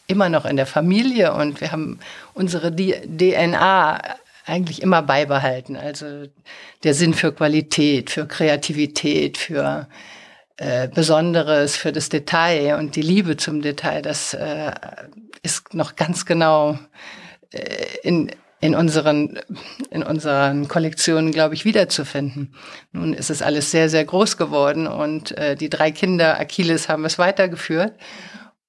immer 0.07 0.29
noch 0.29 0.45
in 0.45 0.57
der 0.57 0.67
Familie 0.67 1.35
und 1.35 1.61
wir 1.61 1.73
haben 1.73 1.99
unsere 2.33 2.75
DNA 2.75 4.01
eigentlich 4.47 4.83
immer 4.83 5.03
beibehalten. 5.03 5.77
Also 5.77 6.25
der 6.85 6.95
Sinn 6.95 7.15
für 7.15 7.33
Qualität, 7.33 8.11
für 8.11 8.27
Kreativität, 8.27 9.39
für 9.39 9.87
äh, 10.61 10.89
Besonderes, 10.89 11.77
für 11.77 11.91
das 11.91 12.11
Detail 12.11 12.79
und 12.79 12.95
die 12.95 13.01
Liebe 13.01 13.39
zum 13.39 13.63
Detail, 13.63 14.03
das 14.03 14.35
äh, 14.35 14.73
ist 15.43 15.73
noch 15.73 15.97
ganz 15.97 16.27
genau 16.27 16.79
äh, 17.51 17.87
in, 18.03 18.31
in 18.61 18.75
unseren, 18.75 19.41
in 19.91 20.03
unseren 20.03 20.69
Kollektionen, 20.69 21.33
glaube 21.33 21.55
ich, 21.55 21.65
wiederzufinden. 21.65 22.55
Nun 22.93 23.15
ist 23.15 23.31
es 23.31 23.41
alles 23.41 23.71
sehr, 23.71 23.89
sehr 23.89 24.05
groß 24.05 24.37
geworden 24.37 24.87
und 24.87 25.35
äh, 25.39 25.57
die 25.57 25.71
drei 25.71 25.93
Kinder 25.93 26.39
Achilles 26.39 26.91
haben 26.91 27.07
es 27.07 27.19
weitergeführt. 27.19 27.95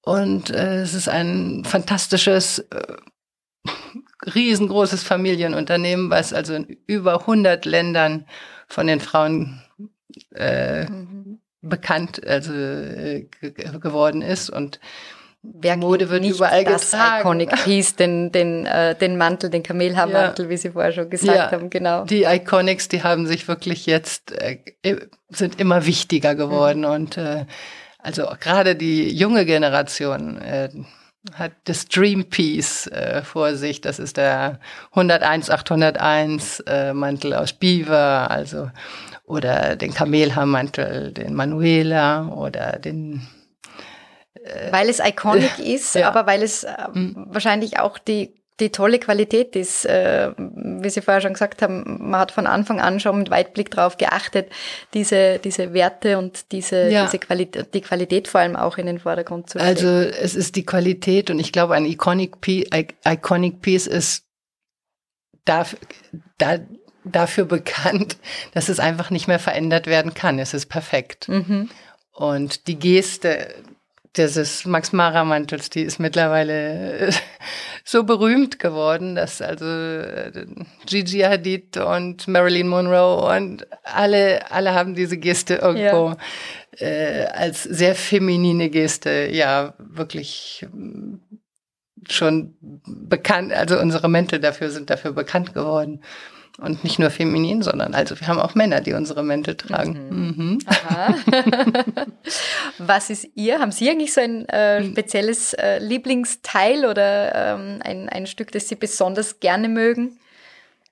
Und 0.01 0.49
äh, 0.49 0.77
es 0.77 0.93
ist 0.93 1.09
ein 1.09 1.65
fantastisches, 1.65 2.59
äh, 2.59 2.95
riesengroßes 4.33 5.03
Familienunternehmen, 5.03 6.09
was 6.09 6.31
also 6.31 6.53
in 6.53 6.77
über 6.87 7.19
100 7.19 7.65
Ländern 7.65 8.27
von 8.69 8.87
den 8.87 9.01
Frauen 9.01 9.61
äh, 10.33 10.85
mhm. 10.85 11.40
Bekannt 11.61 12.25
also, 12.25 12.53
äh, 12.53 13.27
geworden 13.41 14.21
ist. 14.21 14.49
Und 14.49 14.79
Wer 15.43 15.75
Mode 15.75 16.09
wird 16.11 16.23
überall 16.23 16.63
das 16.63 16.91
getragen. 16.91 17.21
Iconic 17.21 17.49
Piece, 17.63 17.95
den, 17.95 18.31
den, 18.31 18.67
äh, 18.67 18.95
den 18.95 19.17
Mantel, 19.17 19.49
den 19.49 19.63
Kamelhaarmantel, 19.63 20.45
ja. 20.45 20.51
wie 20.51 20.57
Sie 20.57 20.69
vorher 20.69 20.91
schon 20.91 21.09
gesagt 21.09 21.35
ja. 21.35 21.51
haben, 21.51 21.71
genau. 21.71 22.05
Die 22.05 22.23
Iconics, 22.25 22.89
die 22.89 23.01
haben 23.01 23.25
sich 23.25 23.47
wirklich 23.47 23.87
jetzt, 23.87 24.31
äh, 24.33 24.59
sind 25.29 25.59
immer 25.59 25.87
wichtiger 25.87 26.35
geworden 26.35 26.81
mhm. 26.81 26.85
und 26.85 27.17
äh, 27.17 27.45
also 27.97 28.27
gerade 28.39 28.75
die 28.75 29.09
junge 29.09 29.45
Generation 29.45 30.37
äh, 30.37 30.69
hat 31.33 31.53
das 31.65 31.87
Dream 31.87 32.25
Piece 32.25 32.87
äh, 32.87 33.21
vor 33.23 33.55
sich. 33.55 33.81
Das 33.81 33.99
ist 33.99 34.17
der 34.17 34.59
101 34.91 35.49
801 35.49 36.61
äh, 36.61 36.93
Mantel 36.93 37.33
aus 37.33 37.53
Beaver, 37.53 38.29
also 38.29 38.71
oder 39.31 39.75
den 39.75 39.93
Kamelhaarmantel, 39.93 41.11
den 41.13 41.33
Manuela 41.33 42.27
oder 42.27 42.79
den 42.79 43.27
äh, 44.33 44.71
weil 44.71 44.89
es 44.89 44.99
iconic 44.99 45.59
ist, 45.63 45.95
ja. 45.95 46.07
aber 46.07 46.25
weil 46.27 46.43
es 46.43 46.63
äh, 46.63 46.73
mhm. 46.93 47.27
wahrscheinlich 47.29 47.79
auch 47.79 47.97
die 47.97 48.41
die 48.61 48.69
tolle 48.69 48.99
Qualität 48.99 49.55
ist, 49.55 49.85
äh, 49.85 50.31
wie 50.37 50.89
Sie 50.89 51.01
vorher 51.01 51.21
schon 51.21 51.33
gesagt 51.33 51.61
haben, 51.63 52.09
man 52.09 52.19
hat 52.19 52.31
von 52.31 52.45
Anfang 52.45 52.79
an 52.79 52.99
schon 52.99 53.17
mit 53.17 53.31
Weitblick 53.31 53.71
darauf 53.71 53.97
geachtet, 53.97 54.51
diese, 54.93 55.39
diese 55.39 55.73
Werte 55.73 56.19
und 56.19 56.51
diese, 56.51 56.89
ja. 56.89 57.05
diese 57.05 57.17
Qualität, 57.17 57.73
die 57.73 57.81
Qualität 57.81 58.27
vor 58.27 58.41
allem 58.41 58.55
auch 58.55 58.77
in 58.77 58.85
den 58.85 58.99
Vordergrund 58.99 59.49
zu 59.49 59.57
stellen. 59.57 59.75
Also 59.75 59.87
es 59.87 60.35
ist 60.35 60.55
die 60.55 60.65
Qualität 60.65 61.31
und 61.31 61.39
ich 61.39 61.51
glaube, 61.51 61.73
ein 61.73 61.85
Iconic 61.85 62.39
Piece, 62.39 62.67
Iconic 63.03 63.61
Piece 63.61 63.87
ist 63.87 64.25
dafür, 65.43 65.79
da, 66.37 66.59
dafür 67.03 67.45
bekannt, 67.45 68.17
dass 68.53 68.69
es 68.69 68.79
einfach 68.79 69.09
nicht 69.09 69.27
mehr 69.27 69.39
verändert 69.39 69.87
werden 69.87 70.13
kann. 70.13 70.39
Es 70.39 70.53
ist 70.53 70.67
perfekt. 70.67 71.27
Mhm. 71.29 71.69
Und 72.13 72.67
die 72.67 72.77
Geste, 72.77 73.55
dieses 74.17 74.65
Max 74.65 74.91
Mara 74.91 75.23
Mantels, 75.23 75.69
die 75.69 75.81
ist 75.81 75.99
mittlerweile 75.99 77.09
so 77.85 78.03
berühmt 78.03 78.59
geworden, 78.59 79.15
dass 79.15 79.41
also 79.41 79.65
äh, 79.65 80.45
Gigi 80.85 81.19
Hadid 81.19 81.77
und 81.77 82.27
Marilyn 82.27 82.67
Monroe 82.67 83.35
und 83.35 83.65
alle, 83.83 84.51
alle 84.51 84.73
haben 84.73 84.95
diese 84.95 85.17
Geste 85.17 85.55
irgendwo 85.55 86.15
ja. 86.77 86.87
äh, 86.87 87.25
als 87.27 87.63
sehr 87.63 87.95
feminine 87.95 88.69
Geste, 88.69 89.29
ja, 89.31 89.73
wirklich 89.79 90.67
schon 92.09 92.55
bekannt, 92.85 93.53
also 93.53 93.79
unsere 93.79 94.09
Mäntel 94.09 94.39
dafür 94.39 94.69
sind 94.69 94.89
dafür 94.89 95.11
bekannt 95.11 95.53
geworden. 95.53 96.01
Und 96.59 96.83
nicht 96.83 96.99
nur 96.99 97.09
feminin, 97.09 97.63
sondern 97.63 97.95
also 97.95 98.19
wir 98.19 98.27
haben 98.27 98.39
auch 98.39 98.55
Männer, 98.55 98.81
die 98.81 98.93
unsere 98.93 99.23
Mäntel 99.23 99.55
tragen. 99.55 99.99
Mhm. 100.09 100.35
Mhm. 100.35 100.59
Was 102.77 103.09
ist 103.09 103.29
ihr? 103.35 103.59
Haben 103.59 103.71
Sie 103.71 103.89
eigentlich 103.89 104.13
so 104.13 104.21
ein 104.21 104.47
äh, 104.49 104.83
spezielles 104.83 105.53
äh, 105.53 105.79
Lieblingsteil 105.79 106.85
oder 106.85 107.55
ähm, 107.55 107.79
ein, 107.83 108.09
ein 108.09 108.27
Stück, 108.27 108.51
das 108.51 108.67
Sie 108.67 108.75
besonders 108.75 109.39
gerne 109.39 109.69
mögen? 109.69 110.19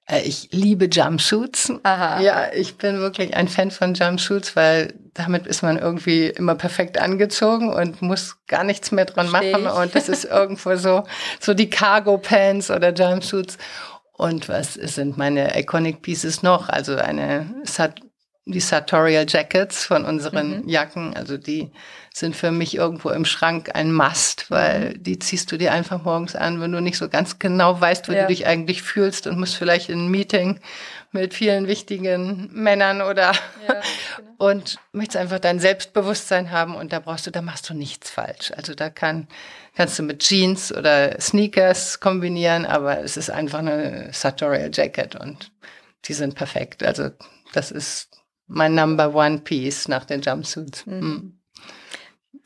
Äh, 0.09 0.21
ich 0.21 0.49
liebe 0.51 0.85
Jumpsuits. 0.85 1.73
Aha. 1.83 2.19
Ja, 2.21 2.51
ich 2.53 2.77
bin 2.77 2.99
wirklich 2.99 3.35
ein 3.35 3.47
Fan 3.47 3.71
von 3.71 3.93
Jumpsuits, 3.93 4.55
weil 4.55 4.93
damit 5.13 5.47
ist 5.47 5.61
man 5.61 5.77
irgendwie 5.77 6.27
immer 6.27 6.55
perfekt 6.55 6.99
angezogen 6.99 7.71
und 7.71 8.01
muss 8.01 8.37
gar 8.47 8.63
nichts 8.63 8.91
mehr 8.91 9.05
dran 9.05 9.29
machen. 9.29 9.67
Und 9.67 9.95
das 9.95 10.09
ist 10.09 10.25
irgendwo 10.25 10.75
so, 10.75 11.03
so 11.39 11.53
die 11.53 11.69
Cargo 11.69 12.17
Pants 12.17 12.71
oder 12.71 12.93
Jumpsuits. 12.93 13.57
Und 14.13 14.49
was 14.49 14.73
sind 14.73 15.17
meine 15.17 15.57
Iconic 15.57 16.01
Pieces 16.01 16.43
noch? 16.43 16.67
Also 16.69 16.95
eine 16.95 17.45
die 18.51 18.59
Sartorial 18.59 19.25
Jackets 19.27 19.85
von 19.85 20.05
unseren 20.05 20.61
mhm. 20.61 20.69
Jacken, 20.69 21.15
also 21.15 21.37
die 21.37 21.71
sind 22.13 22.35
für 22.35 22.51
mich 22.51 22.75
irgendwo 22.75 23.09
im 23.09 23.25
Schrank 23.25 23.71
ein 23.75 23.93
Must, 23.93 24.49
weil 24.49 24.91
mhm. 24.91 25.03
die 25.03 25.19
ziehst 25.19 25.51
du 25.51 25.57
dir 25.57 25.71
einfach 25.71 26.03
morgens 26.03 26.35
an, 26.35 26.59
wenn 26.59 26.71
du 26.71 26.81
nicht 26.81 26.97
so 26.97 27.09
ganz 27.09 27.39
genau 27.39 27.79
weißt, 27.79 28.09
wie 28.09 28.15
ja. 28.15 28.21
du 28.21 28.27
dich 28.27 28.47
eigentlich 28.47 28.81
fühlst 28.81 29.27
und 29.27 29.39
musst 29.39 29.55
vielleicht 29.55 29.89
in 29.89 30.05
ein 30.05 30.11
Meeting 30.11 30.59
mit 31.11 31.33
vielen 31.33 31.67
wichtigen 31.67 32.49
Männern 32.51 33.01
oder 33.01 33.31
ja, 33.67 33.81
genau. 34.17 34.29
und 34.37 34.77
möchtest 34.91 35.17
einfach 35.17 35.39
dein 35.39 35.59
Selbstbewusstsein 35.59 36.51
haben 36.51 36.75
und 36.75 36.93
da 36.93 36.99
brauchst 36.99 37.25
du, 37.27 37.31
da 37.31 37.41
machst 37.41 37.69
du 37.69 37.73
nichts 37.73 38.09
falsch. 38.09 38.51
Also 38.55 38.75
da 38.75 38.89
kann, 38.89 39.27
kannst 39.75 39.97
du 39.97 40.03
mit 40.03 40.19
Jeans 40.19 40.71
oder 40.71 41.19
Sneakers 41.19 41.99
kombinieren, 41.99 42.65
aber 42.65 43.03
es 43.03 43.17
ist 43.17 43.29
einfach 43.29 43.59
eine 43.59 44.09
Sartorial 44.11 44.71
Jacket 44.73 45.15
und 45.15 45.51
die 46.05 46.13
sind 46.13 46.35
perfekt. 46.35 46.83
Also 46.83 47.09
das 47.53 47.71
ist 47.71 48.08
mein 48.49 48.75
Number 48.75 49.15
One 49.15 49.39
Piece 49.39 49.87
nach 49.87 50.05
den 50.05 50.21
Jumpsuits. 50.21 50.85
Mhm. 50.85 50.99
Mhm 50.99 51.39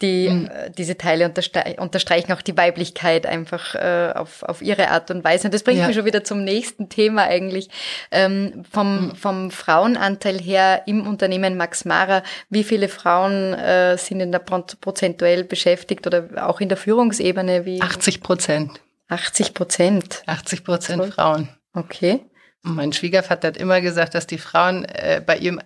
die 0.04 0.30
mhm. 0.30 0.48
äh, 0.48 0.70
diese 0.70 0.98
Teile 0.98 1.26
unterstre 1.26 1.76
unterstreichen 1.80 2.34
auch 2.34 2.42
die 2.42 2.56
Weiblichkeit 2.58 3.26
einfach 3.26 3.74
äh, 3.74 4.12
auf, 4.14 4.44
auf 4.44 4.62
ihre 4.62 4.90
Art 4.90 5.10
und 5.10 5.24
Weise. 5.24 5.48
Und 5.48 5.54
das 5.54 5.64
bringt 5.64 5.80
ja. 5.80 5.88
mich 5.88 5.96
schon 5.96 6.06
wieder 6.06 6.24
zum 6.24 6.44
nächsten 6.44 6.90
Thema 6.90 7.24
eigentlich. 7.24 7.70
Ähm, 8.12 8.64
vom, 8.70 9.08
mhm. 9.08 9.16
vom 9.16 9.52
Frauenanteil 9.52 10.40
her 10.40 10.84
im 10.86 11.08
Unternehmen 11.08 11.58
Max 11.58 11.86
Mara, 11.86 12.22
wie 12.50 12.64
viele 12.64 12.90
Frauen 12.90 13.54
äh, 13.54 13.98
sind 13.98 14.20
in 14.20 14.32
der 14.32 14.40
prozentuell 14.40 15.44
beschäftigt 15.44 16.06
oder 16.06 16.30
auch 16.48 16.60
in 16.60 16.70
der 16.70 16.78
Führungsebene? 16.78 17.66
Wie 17.66 17.82
80 17.82 18.22
Prozent. 18.22 18.82
80 19.08 19.54
Prozent. 19.54 20.24
80 20.26 20.64
Prozent 20.64 21.06
Frauen. 21.14 21.50
Okay. 21.74 22.22
Mein 22.62 22.94
Schwiegervater 22.94 23.50
hat 23.50 23.58
immer 23.58 23.82
gesagt, 23.82 24.16
dass 24.16 24.26
die 24.26 24.38
Frauen 24.38 24.86
äh, 24.86 25.22
bei 25.26 25.38
ihm 25.38 25.60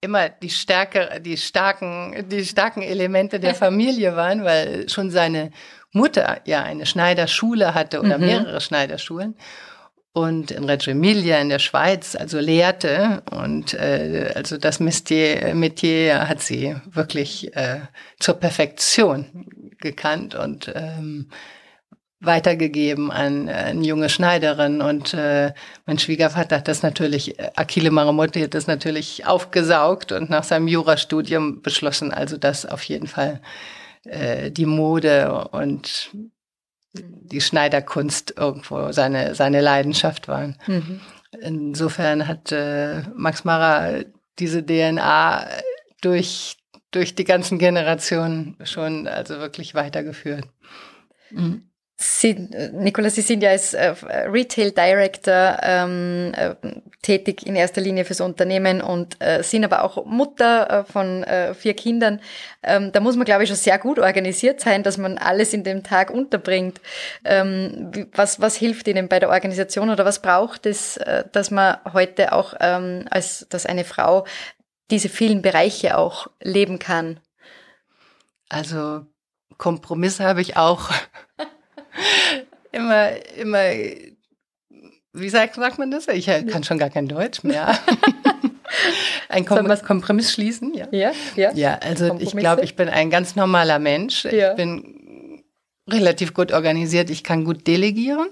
immer 0.00 0.28
die 0.28 0.50
stärke, 0.50 1.20
die 1.20 1.36
starken, 1.36 2.28
die 2.28 2.44
starken 2.44 2.82
Elemente 2.82 3.40
der 3.40 3.54
Familie 3.66 4.16
waren, 4.16 4.44
weil 4.44 4.88
schon 4.88 5.10
seine 5.10 5.50
Mutter 5.92 6.40
ja 6.44 6.62
eine 6.62 6.86
Schneiderschule 6.86 7.74
hatte 7.74 8.00
oder 8.00 8.18
mhm. 8.18 8.26
mehrere 8.26 8.60
Schneiderschulen 8.60 9.34
und 10.12 10.50
in 10.50 10.64
Reggio 10.64 10.92
Emilia 10.92 11.38
in 11.38 11.48
der 11.48 11.58
Schweiz 11.58 12.16
also 12.16 12.40
lehrte 12.40 13.22
und 13.30 13.74
äh, 13.74 14.32
also 14.34 14.56
das 14.56 14.80
Metier, 14.80 15.54
Metier 15.54 16.28
hat 16.28 16.40
sie 16.40 16.76
wirklich 16.90 17.54
äh, 17.54 17.80
zur 18.18 18.34
Perfektion 18.34 19.46
gekannt 19.80 20.34
und 20.34 20.72
ähm, 20.74 21.30
weitergegeben 22.20 23.10
an, 23.10 23.48
an 23.48 23.82
junge 23.82 24.10
Schneiderin 24.10 24.82
und 24.82 25.14
äh, 25.14 25.52
mein 25.86 25.98
Schwiegervater 25.98 26.56
hat 26.58 26.68
das 26.68 26.82
natürlich, 26.82 27.38
äh, 27.38 27.50
Achille 27.56 27.90
Maramotti 27.90 28.42
hat 28.42 28.52
das 28.52 28.66
natürlich 28.66 29.26
aufgesaugt 29.26 30.12
und 30.12 30.28
nach 30.28 30.44
seinem 30.44 30.68
Jurastudium 30.68 31.62
beschlossen, 31.62 32.12
also 32.12 32.36
dass 32.36 32.66
auf 32.66 32.82
jeden 32.82 33.06
Fall 33.06 33.40
äh, 34.04 34.50
die 34.50 34.66
Mode 34.66 35.48
und 35.50 36.10
die 36.92 37.40
Schneiderkunst 37.40 38.34
irgendwo 38.36 38.92
seine, 38.92 39.34
seine 39.34 39.62
Leidenschaft 39.62 40.28
waren. 40.28 40.56
Mhm. 40.66 41.00
Insofern 41.40 42.28
hat 42.28 42.52
äh, 42.52 43.02
Max 43.14 43.44
Mara 43.44 44.00
diese 44.38 44.64
DNA 44.64 45.46
durch, 46.02 46.56
durch 46.90 47.14
die 47.14 47.24
ganzen 47.24 47.58
Generationen 47.58 48.56
schon 48.64 49.06
also 49.06 49.38
wirklich 49.38 49.74
weitergeführt. 49.74 50.44
Mhm. 51.30 51.69
Sie, 52.02 52.32
Nicola, 52.72 53.10
Sie 53.10 53.20
sind 53.20 53.42
ja 53.42 53.50
als 53.50 53.74
äh, 53.74 53.94
Retail 54.26 54.70
Director 54.70 55.58
ähm, 55.62 56.32
äh, 56.34 56.54
tätig 57.02 57.46
in 57.46 57.54
erster 57.54 57.82
Linie 57.82 58.06
fürs 58.06 58.22
Unternehmen 58.22 58.80
und 58.80 59.20
äh, 59.20 59.42
sind 59.42 59.64
aber 59.64 59.84
auch 59.84 60.06
Mutter 60.06 60.70
äh, 60.70 60.84
von 60.90 61.22
äh, 61.24 61.52
vier 61.52 61.74
Kindern. 61.74 62.22
Ähm, 62.62 62.90
da 62.92 63.00
muss 63.00 63.16
man, 63.16 63.26
glaube 63.26 63.42
ich, 63.42 63.50
schon 63.50 63.56
sehr 63.58 63.78
gut 63.78 63.98
organisiert 63.98 64.60
sein, 64.60 64.82
dass 64.82 64.96
man 64.96 65.18
alles 65.18 65.52
in 65.52 65.62
dem 65.62 65.82
Tag 65.82 66.10
unterbringt. 66.10 66.80
Ähm, 67.22 67.90
was, 68.14 68.40
was 68.40 68.56
hilft 68.56 68.88
Ihnen 68.88 69.10
bei 69.10 69.18
der 69.18 69.28
Organisation 69.28 69.90
oder 69.90 70.06
was 70.06 70.22
braucht 70.22 70.64
es, 70.64 70.96
äh, 70.96 71.24
dass 71.32 71.50
man 71.50 71.76
heute 71.92 72.32
auch 72.32 72.54
ähm, 72.60 73.08
als 73.10 73.46
dass 73.50 73.66
eine 73.66 73.84
Frau 73.84 74.24
diese 74.90 75.10
vielen 75.10 75.42
Bereiche 75.42 75.98
auch 75.98 76.28
leben 76.40 76.78
kann? 76.78 77.20
Also 78.48 79.04
Kompromisse 79.58 80.24
habe 80.24 80.40
ich 80.40 80.56
auch. 80.56 80.88
immer, 82.72 83.10
immer, 83.36 83.64
wie 85.12 85.28
sagt, 85.28 85.56
sagt 85.56 85.78
man 85.78 85.90
das? 85.90 86.08
Ich 86.08 86.26
kann 86.26 86.64
schon 86.64 86.78
gar 86.78 86.90
kein 86.90 87.08
Deutsch 87.08 87.42
mehr. 87.42 87.78
ein 89.28 89.44
Kom 89.44 89.66
Kompromiss 89.84 90.32
schließen, 90.32 90.74
ja. 90.74 90.86
Ja, 90.90 91.12
ja. 91.36 91.52
Ja, 91.54 91.78
also 91.82 92.16
ich 92.18 92.32
glaube, 92.32 92.62
ich 92.62 92.76
bin 92.76 92.88
ein 92.88 93.10
ganz 93.10 93.36
normaler 93.36 93.78
Mensch. 93.78 94.24
Ja. 94.24 94.50
Ich 94.50 94.56
bin 94.56 95.42
relativ 95.88 96.34
gut 96.34 96.52
organisiert. 96.52 97.10
Ich 97.10 97.24
kann 97.24 97.44
gut 97.44 97.66
delegieren. 97.66 98.28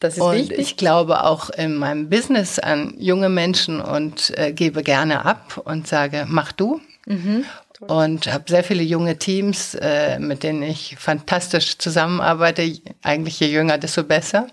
Das 0.00 0.14
ist 0.14 0.22
und 0.22 0.34
wichtig. 0.34 0.58
ich 0.58 0.76
glaube 0.76 1.24
auch 1.24 1.50
in 1.50 1.76
meinem 1.76 2.08
Business 2.08 2.58
an 2.58 2.94
junge 2.98 3.28
Menschen 3.28 3.80
und 3.80 4.36
äh, 4.36 4.52
gebe 4.52 4.82
gerne 4.82 5.24
ab 5.24 5.60
und 5.64 5.86
sage, 5.86 6.24
mach 6.28 6.52
du. 6.52 6.80
Mhm 7.06 7.44
und 7.88 8.32
habe 8.32 8.44
sehr 8.48 8.64
viele 8.64 8.82
junge 8.82 9.18
Teams, 9.18 9.74
äh, 9.74 10.18
mit 10.18 10.42
denen 10.42 10.62
ich 10.62 10.96
fantastisch 10.98 11.78
zusammenarbeite. 11.78 12.80
Eigentlich 13.02 13.40
je 13.40 13.48
jünger, 13.48 13.78
desto 13.78 14.04
besser. 14.04 14.46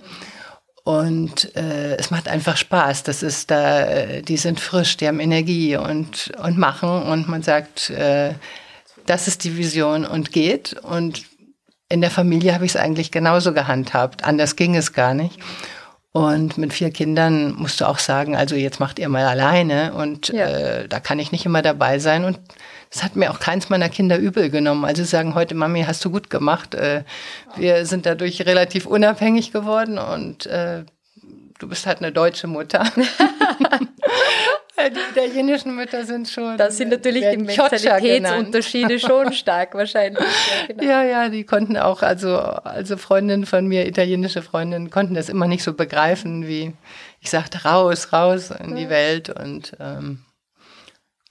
Und 0.83 1.55
äh, 1.55 1.95
es 1.97 2.09
macht 2.09 2.27
einfach 2.27 2.57
Spaß. 2.57 3.03
Das 3.03 3.21
ist 3.21 3.51
da, 3.51 3.83
äh, 3.83 4.21
die 4.21 4.37
sind 4.37 4.59
frisch, 4.59 4.97
die 4.97 5.07
haben 5.07 5.19
Energie 5.19 5.75
und, 5.75 6.31
und 6.43 6.57
machen. 6.57 6.89
Und 6.89 7.27
man 7.27 7.43
sagt, 7.43 7.91
äh, 7.91 8.33
das 9.05 9.27
ist 9.27 9.43
die 9.43 9.57
Vision 9.57 10.05
und 10.05 10.31
geht. 10.31 10.73
Und 10.73 11.23
in 11.89 12.01
der 12.01 12.11
Familie 12.11 12.53
habe 12.53 12.65
ich 12.65 12.71
es 12.71 12.77
eigentlich 12.77 13.11
genauso 13.11 13.53
gehandhabt. 13.53 14.23
Anders 14.23 14.55
ging 14.55 14.75
es 14.75 14.93
gar 14.93 15.13
nicht. 15.13 15.37
Und 16.13 16.57
mit 16.57 16.73
vier 16.73 16.91
Kindern 16.91 17.53
musst 17.55 17.79
du 17.79 17.85
auch 17.87 17.99
sagen, 17.99 18.35
also 18.35 18.55
jetzt 18.55 18.79
macht 18.79 18.99
ihr 18.99 19.07
mal 19.07 19.25
alleine 19.25 19.93
und 19.93 20.27
ja. 20.27 20.45
äh, 20.45 20.87
da 20.89 20.99
kann 20.99 21.19
ich 21.19 21.31
nicht 21.31 21.45
immer 21.45 21.61
dabei 21.61 21.99
sein. 21.99 22.25
Und 22.25 22.39
das 22.91 23.03
hat 23.03 23.15
mir 23.15 23.31
auch 23.31 23.39
keins 23.39 23.69
meiner 23.69 23.89
Kinder 23.89 24.17
übel 24.17 24.49
genommen. 24.49 24.83
Also 24.83 25.03
sagen 25.05 25.33
heute, 25.33 25.55
Mami, 25.55 25.83
hast 25.83 26.03
du 26.03 26.11
gut 26.11 26.29
gemacht. 26.29 26.75
Äh, 26.75 27.03
wir 27.55 27.85
sind 27.85 28.05
dadurch 28.05 28.45
relativ 28.45 28.85
unabhängig 28.85 29.53
geworden 29.53 29.97
und 29.97 30.45
äh, 30.45 30.83
du 31.59 31.69
bist 31.69 31.85
halt 31.85 31.99
eine 31.99 32.11
deutsche 32.11 32.47
Mutter. 32.47 32.85
die 34.89 34.99
italienischen 35.11 35.75
Mütter 35.75 36.05
sind 36.05 36.27
schon. 36.27 36.57
Das 36.57 36.75
sind 36.75 36.89
natürlich 36.89 37.23
die 37.29 37.37
Mentalitätsunterschiede 37.37 38.99
schon 38.99 39.31
stark 39.31 39.73
wahrscheinlich. 39.75 40.21
Ja, 40.21 40.67
genau. 40.67 40.83
ja, 40.83 41.03
ja, 41.03 41.29
die 41.29 41.45
konnten 41.45 41.77
auch, 41.77 42.01
also, 42.01 42.37
also 42.37 42.97
Freundinnen 42.97 43.45
von 43.45 43.67
mir, 43.67 43.87
italienische 43.87 44.41
Freundinnen, 44.41 44.89
konnten 44.89 45.13
das 45.13 45.29
immer 45.29 45.47
nicht 45.47 45.63
so 45.63 45.73
begreifen, 45.73 46.45
wie 46.47 46.73
ich 47.21 47.29
sagte, 47.29 47.63
raus, 47.63 48.11
raus 48.11 48.51
in 48.51 48.75
die 48.75 48.89
Welt 48.89 49.29
und 49.29 49.77
ähm, 49.79 50.25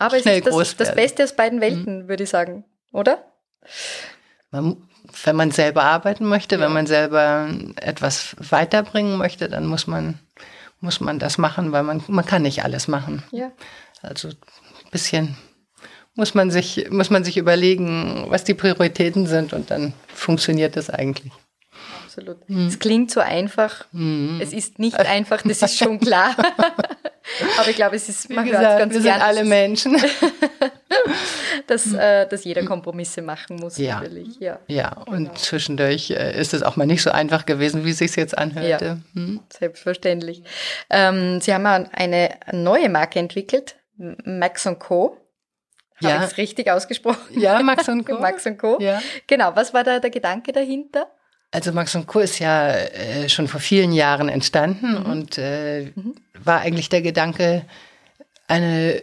aber 0.01 0.17
es 0.17 0.25
ist 0.25 0.47
das, 0.47 0.77
das, 0.77 0.95
Beste 0.95 1.25
aus 1.25 1.37
beiden 1.37 1.61
Welten, 1.61 2.05
mhm. 2.05 2.09
würde 2.09 2.25
ich 2.25 2.31
sagen, 2.31 2.65
oder? 2.91 3.23
Man, 4.51 4.89
wenn 5.25 5.37
man 5.37 5.51
selber 5.51 5.85
arbeiten 5.85 6.27
möchte, 6.27 6.57
ja. 6.57 6.63
wenn 6.63 6.73
man 6.73 6.87
selber 6.87 7.49
etwas 7.77 8.35
weiterbringen 8.39 9.19
möchte, 9.19 9.51
dann 9.51 9.67
muss 9.67 9.87
man, 9.87 10.19
muss 10.81 11.01
man 11.01 11.19
das 11.19 11.37
machen, 11.37 11.73
weil 11.73 11.83
man, 11.83 12.03
man 12.09 12.25
kann 12.25 12.43
nicht 12.43 12.65
alles 12.65 12.89
machen. 12.89 13.23
Ja. 13.31 13.53
Also 14.01 14.29
ein 14.29 14.37
bisschen 14.91 15.37
muss 16.15 16.35
man 16.35 16.51
sich, 16.51 16.89
muss 16.91 17.11
man 17.11 17.23
sich 17.23 17.37
überlegen, 17.37 18.25
was 18.29 18.45
die 18.45 18.55
Prioritäten 18.55 19.27
sind 19.27 19.53
und 19.53 19.71
dann 19.71 19.93
funktioniert 20.15 20.77
das 20.77 20.89
eigentlich. 20.89 21.33
Absolut. 22.07 22.49
Mhm. 22.49 22.67
Es 22.67 22.79
klingt 22.79 23.11
so 23.11 23.21
einfach. 23.21 23.85
Mhm. 23.93 24.41
Es 24.43 24.55
ist 24.55 24.79
nicht 24.79 24.97
einfach, 24.99 25.43
das 25.43 25.61
ist 25.61 25.77
schon 25.77 26.01
klar. 26.01 26.35
Aber 27.59 27.69
ich 27.69 27.77
glaube, 27.77 27.97
es 27.97 28.09
ist, 28.09 28.31
man 28.31 28.47
gesagt, 28.47 28.79
ganz 28.79 28.95
wir 28.95 29.01
gern, 29.01 29.15
sind 29.15 29.23
alle 29.23 29.45
Menschen. 29.45 29.97
dass, 31.67 31.93
äh, 31.93 32.27
dass 32.27 32.45
jeder 32.45 32.65
Kompromisse 32.65 33.23
machen 33.23 33.57
muss, 33.57 33.79
ja. 33.79 34.01
natürlich. 34.01 34.39
Ja, 34.41 34.59
ja 34.67 34.93
und 35.07 35.25
genau. 35.25 35.35
zwischendurch 35.35 36.11
äh, 36.11 36.39
ist 36.39 36.55
es 36.55 36.63
auch 36.63 36.77
mal 36.77 36.87
nicht 36.87 37.03
so 37.03 37.11
einfach 37.11 37.47
gewesen, 37.47 37.85
wie 37.85 37.91
es 37.91 37.99
sich 37.99 38.15
jetzt 38.17 38.37
anhörte. 38.37 38.85
Ja, 38.85 38.99
hm? 39.15 39.41
Selbstverständlich. 39.51 40.43
Ähm, 40.89 41.41
Sie 41.41 41.55
haben 41.55 41.67
eine 41.67 42.31
neue 42.53 42.89
Marke 42.89 43.19
entwickelt, 43.19 43.77
Max 43.97 44.69
Co. 44.79 45.17
Habe 46.03 46.13
ja. 46.15 46.25
ich 46.25 46.31
es 46.33 46.37
richtig 46.39 46.71
ausgesprochen? 46.71 47.39
Ja, 47.39 47.63
Max 47.63 47.87
Co. 48.07 48.19
Max 48.19 48.49
Co. 48.59 48.79
Ja. 48.81 49.01
Genau, 49.27 49.55
was 49.55 49.75
war 49.75 49.85
da 49.85 50.01
der 50.01 50.11
Gedanke 50.11 50.53
dahinter? 50.53 51.09
Also 51.53 51.73
Max 51.73 51.95
und 51.95 52.07
Co. 52.07 52.21
ist 52.21 52.39
ja 52.39 52.71
äh, 52.71 53.29
schon 53.29 53.49
vor 53.49 53.61
vielen 53.61 53.93
Jahren 53.93 54.29
entstanden 54.29 55.01
mhm. 55.01 55.11
und 55.11 55.39
äh, 55.39 55.93
mhm. 55.95 56.15
war 56.45 56.61
eigentlich 56.61 56.89
der 56.89 57.03
Gedanke, 57.03 57.65
eine 58.47 59.03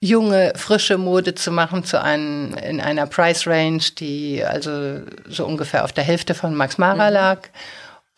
junge, 0.00 0.52
frische 0.56 0.98
Mode 0.98 1.34
zu 1.34 1.50
machen 1.50 1.84
zu 1.84 2.02
einem, 2.02 2.54
in 2.54 2.80
einer 2.80 3.06
Price 3.06 3.46
Range, 3.46 3.82
die 3.98 4.44
also 4.44 5.00
so 5.26 5.46
ungefähr 5.46 5.84
auf 5.84 5.92
der 5.92 6.04
Hälfte 6.04 6.34
von 6.34 6.54
Max 6.54 6.76
Mara 6.78 7.08
mhm. 7.08 7.14
lag. 7.14 7.48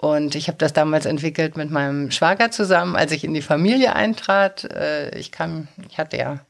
Und 0.01 0.37
ich 0.37 0.47
habe 0.47 0.59
das 0.59 0.73
damals 0.73 1.07
entwickelt 1.07 1.57
mit 1.57 1.71
meinem 1.71 2.13
Schwager 2.13 2.53
zusammen, 2.53 2.95
als 2.95 3.11
ich 3.11 3.25
in 3.25 3.35
die 3.35 3.43
Familie 3.43 3.97
eintrat. 3.97 4.65
Äh, 4.65 5.17
ich 5.19 5.33
kam, 5.33 5.69
ich 5.89 5.99
hatte 5.99 6.17
ja 6.17 6.41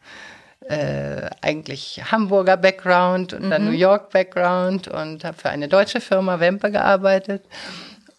äh, 0.68 1.30
eigentlich 1.40 2.02
Hamburger 2.10 2.56
Background 2.56 3.32
und 3.32 3.50
dann 3.50 3.64
mhm. 3.64 3.70
New 3.70 3.76
York 3.76 4.10
Background 4.10 4.88
und 4.88 5.24
habe 5.24 5.36
für 5.36 5.48
eine 5.48 5.68
deutsche 5.68 6.00
Firma 6.00 6.40
Wempe 6.40 6.70
gearbeitet. 6.70 7.42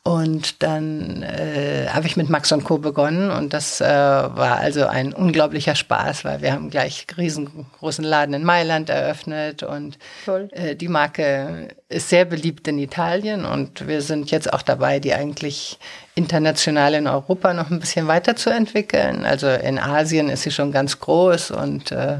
Und 0.03 0.63
dann 0.63 1.23
äh, 1.23 1.87
habe 1.89 2.07
ich 2.07 2.15
mit 2.15 2.29
Max 2.29 2.51
und 2.53 2.63
Co. 2.63 2.77
begonnen. 2.77 3.29
Und 3.31 3.51
das 3.51 3.81
äh, 3.81 3.85
war 3.85 4.57
also 4.57 4.85
ein 4.85 5.13
unglaublicher 5.13 5.75
Spaß, 5.75 6.23
weil 6.23 6.41
wir 6.41 6.53
haben 6.53 6.69
gleich 6.69 7.05
riesengroßen 7.17 8.05
Laden 8.05 8.33
in 8.33 8.45
Mailand 8.45 8.89
eröffnet. 8.89 9.61
Und 9.61 9.99
äh, 10.51 10.75
die 10.75 10.87
Marke 10.87 11.67
ist 11.89 12.09
sehr 12.09 12.23
beliebt 12.23 12.67
in 12.69 12.79
Italien. 12.79 13.43
Und 13.43 13.87
wir 13.87 14.01
sind 14.01 14.31
jetzt 14.31 14.51
auch 14.53 14.61
dabei, 14.61 14.99
die 15.01 15.13
eigentlich 15.13 15.77
international 16.15 16.93
in 16.93 17.05
Europa 17.05 17.53
noch 17.53 17.69
ein 17.69 17.81
bisschen 17.81 18.07
weiterzuentwickeln. 18.07 19.25
Also 19.25 19.49
in 19.49 19.77
Asien 19.77 20.29
ist 20.29 20.43
sie 20.43 20.51
schon 20.51 20.71
ganz 20.71 21.01
groß. 21.01 21.51
Und, 21.51 21.91
äh, 21.91 22.19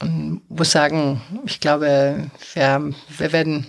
und 0.00 0.42
muss 0.48 0.72
sagen, 0.72 1.22
ich 1.46 1.60
glaube, 1.60 2.28
wir, 2.54 2.92
wir 3.18 3.32
werden 3.32 3.68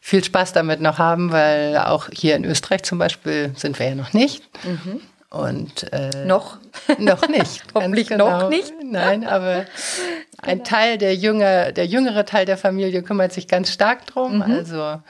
viel 0.00 0.22
Spaß 0.22 0.52
damit 0.52 0.80
noch 0.80 0.98
haben, 0.98 1.32
weil 1.32 1.76
auch 1.76 2.08
hier 2.12 2.36
in 2.36 2.44
Österreich 2.44 2.82
zum 2.82 2.98
Beispiel 2.98 3.52
sind 3.56 3.78
wir 3.78 3.88
ja 3.88 3.94
noch 3.94 4.12
nicht. 4.12 4.42
Mhm. 4.64 5.00
Und 5.30 5.90
äh, 5.92 6.26
noch? 6.26 6.58
Noch 6.98 7.26
nicht. 7.28 7.64
Hoffentlich 7.74 8.08
genau. 8.08 8.42
noch 8.42 8.48
nicht. 8.50 8.72
Nein, 8.84 9.26
aber 9.26 9.64
ein. 10.42 10.62
Teil 10.62 10.98
der 10.98 11.14
jüngere, 11.14 11.72
der 11.72 11.86
jüngere 11.86 12.26
Teil 12.26 12.44
der 12.44 12.58
Familie 12.58 13.02
kümmert 13.02 13.32
sich 13.32 13.48
ganz 13.48 13.72
stark 13.72 14.06
drum. 14.06 14.36
Mhm. 14.36 14.42
Also 14.42 15.00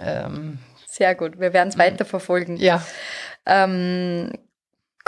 ähm, 0.00 0.58
sehr 0.86 1.14
gut. 1.16 1.40
Wir 1.40 1.52
werden 1.52 1.70
es 1.70 1.78
weiter 1.78 2.04
verfolgen. 2.04 2.56
Ja. 2.56 2.82
Ähm, 3.46 4.30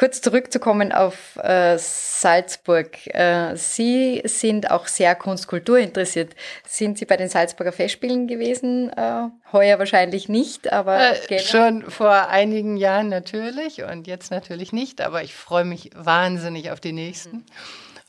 Kurz 0.01 0.23
zurückzukommen 0.23 0.93
auf 0.93 1.37
äh, 1.37 1.77
Salzburg. 1.77 3.07
Äh, 3.09 3.55
Sie 3.57 4.23
sind 4.25 4.71
auch 4.71 4.87
sehr 4.87 5.15
Kunstkultur 5.15 5.77
interessiert. 5.77 6.35
Sind 6.67 6.97
Sie 6.97 7.05
bei 7.05 7.19
den 7.19 7.29
Salzburger 7.29 7.71
Festspielen 7.71 8.27
gewesen? 8.27 8.89
Äh, 8.97 9.29
heuer 9.53 9.79
wahrscheinlich 9.79 10.31
nicht, 10.31 10.73
aber 10.73 11.21
äh, 11.31 11.39
schon 11.41 11.83
vor 11.83 12.29
einigen 12.29 12.79
Jahren 12.79 13.11
natürlich 13.11 13.83
und 13.83 14.07
jetzt 14.07 14.31
natürlich 14.31 14.73
nicht. 14.73 15.03
Aber 15.03 15.23
ich 15.23 15.35
freue 15.35 15.67
mich 15.67 15.91
wahnsinnig 15.95 16.71
auf 16.71 16.81
die 16.81 16.93
nächsten. 16.93 17.37
Mhm. 17.37 17.45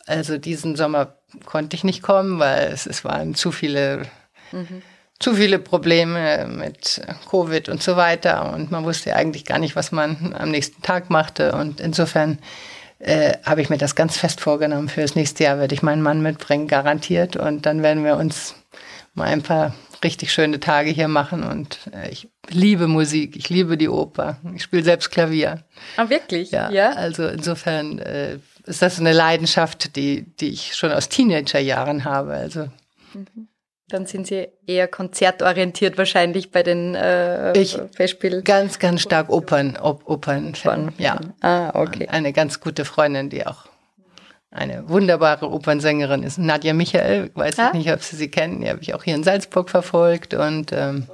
Also 0.05 0.37
diesen 0.37 0.77
Sommer 0.77 1.17
konnte 1.43 1.75
ich 1.75 1.83
nicht 1.83 2.01
kommen, 2.01 2.39
weil 2.39 2.71
es, 2.71 2.85
es 2.85 3.03
waren 3.03 3.35
zu 3.35 3.51
viele 3.51 4.03
mhm 4.53 4.81
zu 5.21 5.35
viele 5.35 5.59
Probleme 5.59 6.47
mit 6.47 7.01
Covid 7.29 7.69
und 7.69 7.81
so 7.81 7.95
weiter 7.95 8.53
und 8.53 8.71
man 8.71 8.83
wusste 8.83 9.15
eigentlich 9.15 9.45
gar 9.45 9.59
nicht, 9.59 9.75
was 9.75 9.91
man 9.91 10.35
am 10.37 10.49
nächsten 10.49 10.81
Tag 10.81 11.09
machte 11.09 11.53
und 11.53 11.79
insofern 11.79 12.39
äh, 12.99 13.33
habe 13.43 13.61
ich 13.61 13.69
mir 13.69 13.77
das 13.77 13.95
ganz 13.95 14.17
fest 14.17 14.41
vorgenommen. 14.41 14.89
Für 14.89 15.01
das 15.01 15.15
nächste 15.15 15.43
Jahr 15.43 15.59
werde 15.59 15.73
ich 15.73 15.83
meinen 15.83 16.01
Mann 16.01 16.21
mitbringen, 16.21 16.67
garantiert 16.67 17.35
und 17.35 17.65
dann 17.65 17.83
werden 17.83 18.03
wir 18.03 18.17
uns 18.17 18.55
mal 19.13 19.27
ein 19.27 19.41
paar 19.41 19.75
richtig 20.03 20.33
schöne 20.33 20.59
Tage 20.59 20.89
hier 20.89 21.07
machen 21.07 21.43
und 21.43 21.79
äh, 21.93 22.09
ich 22.09 22.27
liebe 22.49 22.87
Musik, 22.87 23.35
ich 23.35 23.49
liebe 23.49 23.77
die 23.77 23.89
Oper, 23.89 24.37
ich 24.55 24.63
spiele 24.63 24.83
selbst 24.83 25.11
Klavier. 25.11 25.63
Ah, 25.97 26.09
wirklich? 26.09 26.51
Ja. 26.51 26.71
ja? 26.71 26.93
Also 26.93 27.27
insofern 27.27 27.99
äh, 27.99 28.39
ist 28.65 28.81
das 28.81 28.99
eine 28.99 29.13
Leidenschaft, 29.13 29.95
die, 29.95 30.23
die 30.39 30.49
ich 30.49 30.75
schon 30.75 30.91
aus 30.91 31.09
Teenagerjahren 31.09 32.05
habe. 32.05 32.33
Also 32.33 32.69
mhm. 33.13 33.47
Dann 33.91 34.05
sind 34.05 34.25
Sie 34.25 34.47
eher 34.65 34.87
konzertorientiert 34.87 35.97
wahrscheinlich 35.97 36.51
bei 36.51 36.63
den 36.63 36.95
äh, 36.95 37.51
ich 37.57 37.77
Festspielen. 37.93 38.43
Ganz, 38.45 38.79
ganz 38.79 39.01
stark 39.01 39.29
Opern, 39.29 39.77
Op 39.77 40.09
Opern. 40.09 40.53
Ja. 40.97 41.19
Ah, 41.41 41.71
okay. 41.73 42.07
Eine 42.07 42.31
ganz 42.31 42.61
gute 42.61 42.85
Freundin, 42.85 43.29
die 43.29 43.45
auch 43.45 43.65
eine 44.49 44.87
wunderbare 44.87 45.51
Opernsängerin 45.51 46.23
ist. 46.23 46.37
Nadja 46.37 46.73
Michael, 46.73 47.31
weiß 47.33 47.59
ah? 47.59 47.67
ich 47.67 47.79
nicht, 47.79 47.91
ob 47.91 48.01
Sie 48.01 48.15
sie 48.15 48.31
kennen, 48.31 48.61
die 48.61 48.69
habe 48.69 48.81
ich 48.81 48.93
auch 48.93 49.03
hier 49.03 49.15
in 49.15 49.23
Salzburg 49.23 49.69
verfolgt 49.69 50.33
und 50.33 50.71
ähm, 50.71 51.07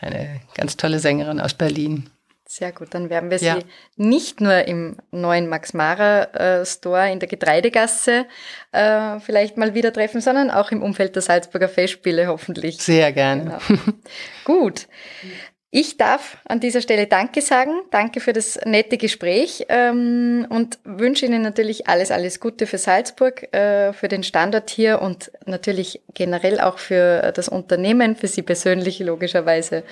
eine 0.00 0.40
ganz 0.56 0.76
tolle 0.76 0.98
Sängerin 0.98 1.40
aus 1.40 1.54
Berlin. 1.54 2.10
Sehr 2.56 2.70
gut, 2.70 2.94
dann 2.94 3.10
werden 3.10 3.32
wir 3.32 3.38
ja. 3.38 3.56
Sie 3.56 3.66
nicht 3.96 4.40
nur 4.40 4.64
im 4.68 4.96
neuen 5.10 5.48
Max 5.48 5.74
Mara 5.74 6.22
äh, 6.34 6.64
Store 6.64 7.10
in 7.10 7.18
der 7.18 7.28
Getreidegasse 7.28 8.26
äh, 8.70 9.18
vielleicht 9.18 9.56
mal 9.56 9.74
wieder 9.74 9.92
treffen, 9.92 10.20
sondern 10.20 10.52
auch 10.52 10.70
im 10.70 10.80
Umfeld 10.80 11.16
der 11.16 11.22
Salzburger 11.22 11.68
Festspiele 11.68 12.28
hoffentlich. 12.28 12.80
Sehr 12.80 13.10
gerne. 13.10 13.58
Genau. 13.66 13.80
gut. 14.44 14.86
Ich 15.76 15.96
darf 15.96 16.36
an 16.44 16.60
dieser 16.60 16.80
Stelle 16.80 17.08
Danke 17.08 17.42
sagen. 17.42 17.72
Danke 17.90 18.20
für 18.20 18.32
das 18.32 18.60
nette 18.64 18.96
Gespräch 18.96 19.66
ähm, 19.68 20.46
und 20.48 20.78
wünsche 20.84 21.26
Ihnen 21.26 21.42
natürlich 21.42 21.88
alles, 21.88 22.12
alles 22.12 22.38
Gute 22.38 22.68
für 22.68 22.78
Salzburg, 22.78 23.52
äh, 23.52 23.92
für 23.92 24.06
den 24.06 24.22
Standort 24.22 24.70
hier 24.70 25.02
und 25.02 25.32
natürlich 25.46 26.00
generell 26.14 26.60
auch 26.60 26.78
für 26.78 27.32
das 27.32 27.48
Unternehmen, 27.48 28.14
für 28.14 28.28
Sie 28.28 28.42
persönlich 28.42 29.00
logischerweise. 29.00 29.82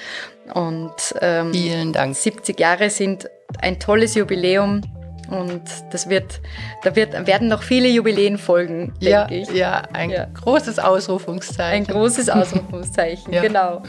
Und 0.55 0.95
ähm, 1.21 1.53
vielen 1.53 1.93
Dank. 1.93 2.15
70 2.15 2.61
Jahre 2.61 2.89
sind 2.89 3.29
ein 3.61 3.81
tolles 3.81 4.15
Jubiläum. 4.15 4.83
Und 5.31 5.63
das 5.91 6.09
wird, 6.09 6.41
da 6.85 6.95
wird, 6.95 7.27
werden 7.27 7.49
noch 7.49 7.65
viele 7.65 7.89
Jubiläen 7.89 8.39
folgen, 8.39 8.93
denke 9.01 9.09
ja, 9.09 9.29
ich. 9.29 9.51
Ja, 9.51 9.83
ein 9.93 10.11
ja. 10.11 10.27
großes 10.27 10.79
Ausrufungszeichen. 10.79 11.87
Ein 11.87 11.93
großes 11.93 12.29
Ausrufungszeichen, 12.29 13.33
ja. 13.33 13.43
genau. 13.43 13.83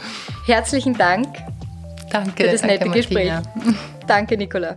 Herzlichen 0.46 0.96
Dank 0.96 1.28
Danke. 2.14 2.44
Für 2.44 2.50
das 2.52 2.62
nette 2.62 2.84
danke, 2.84 2.98
Gespräch. 2.98 3.32
Danke, 4.06 4.36
Nicola. 4.36 4.76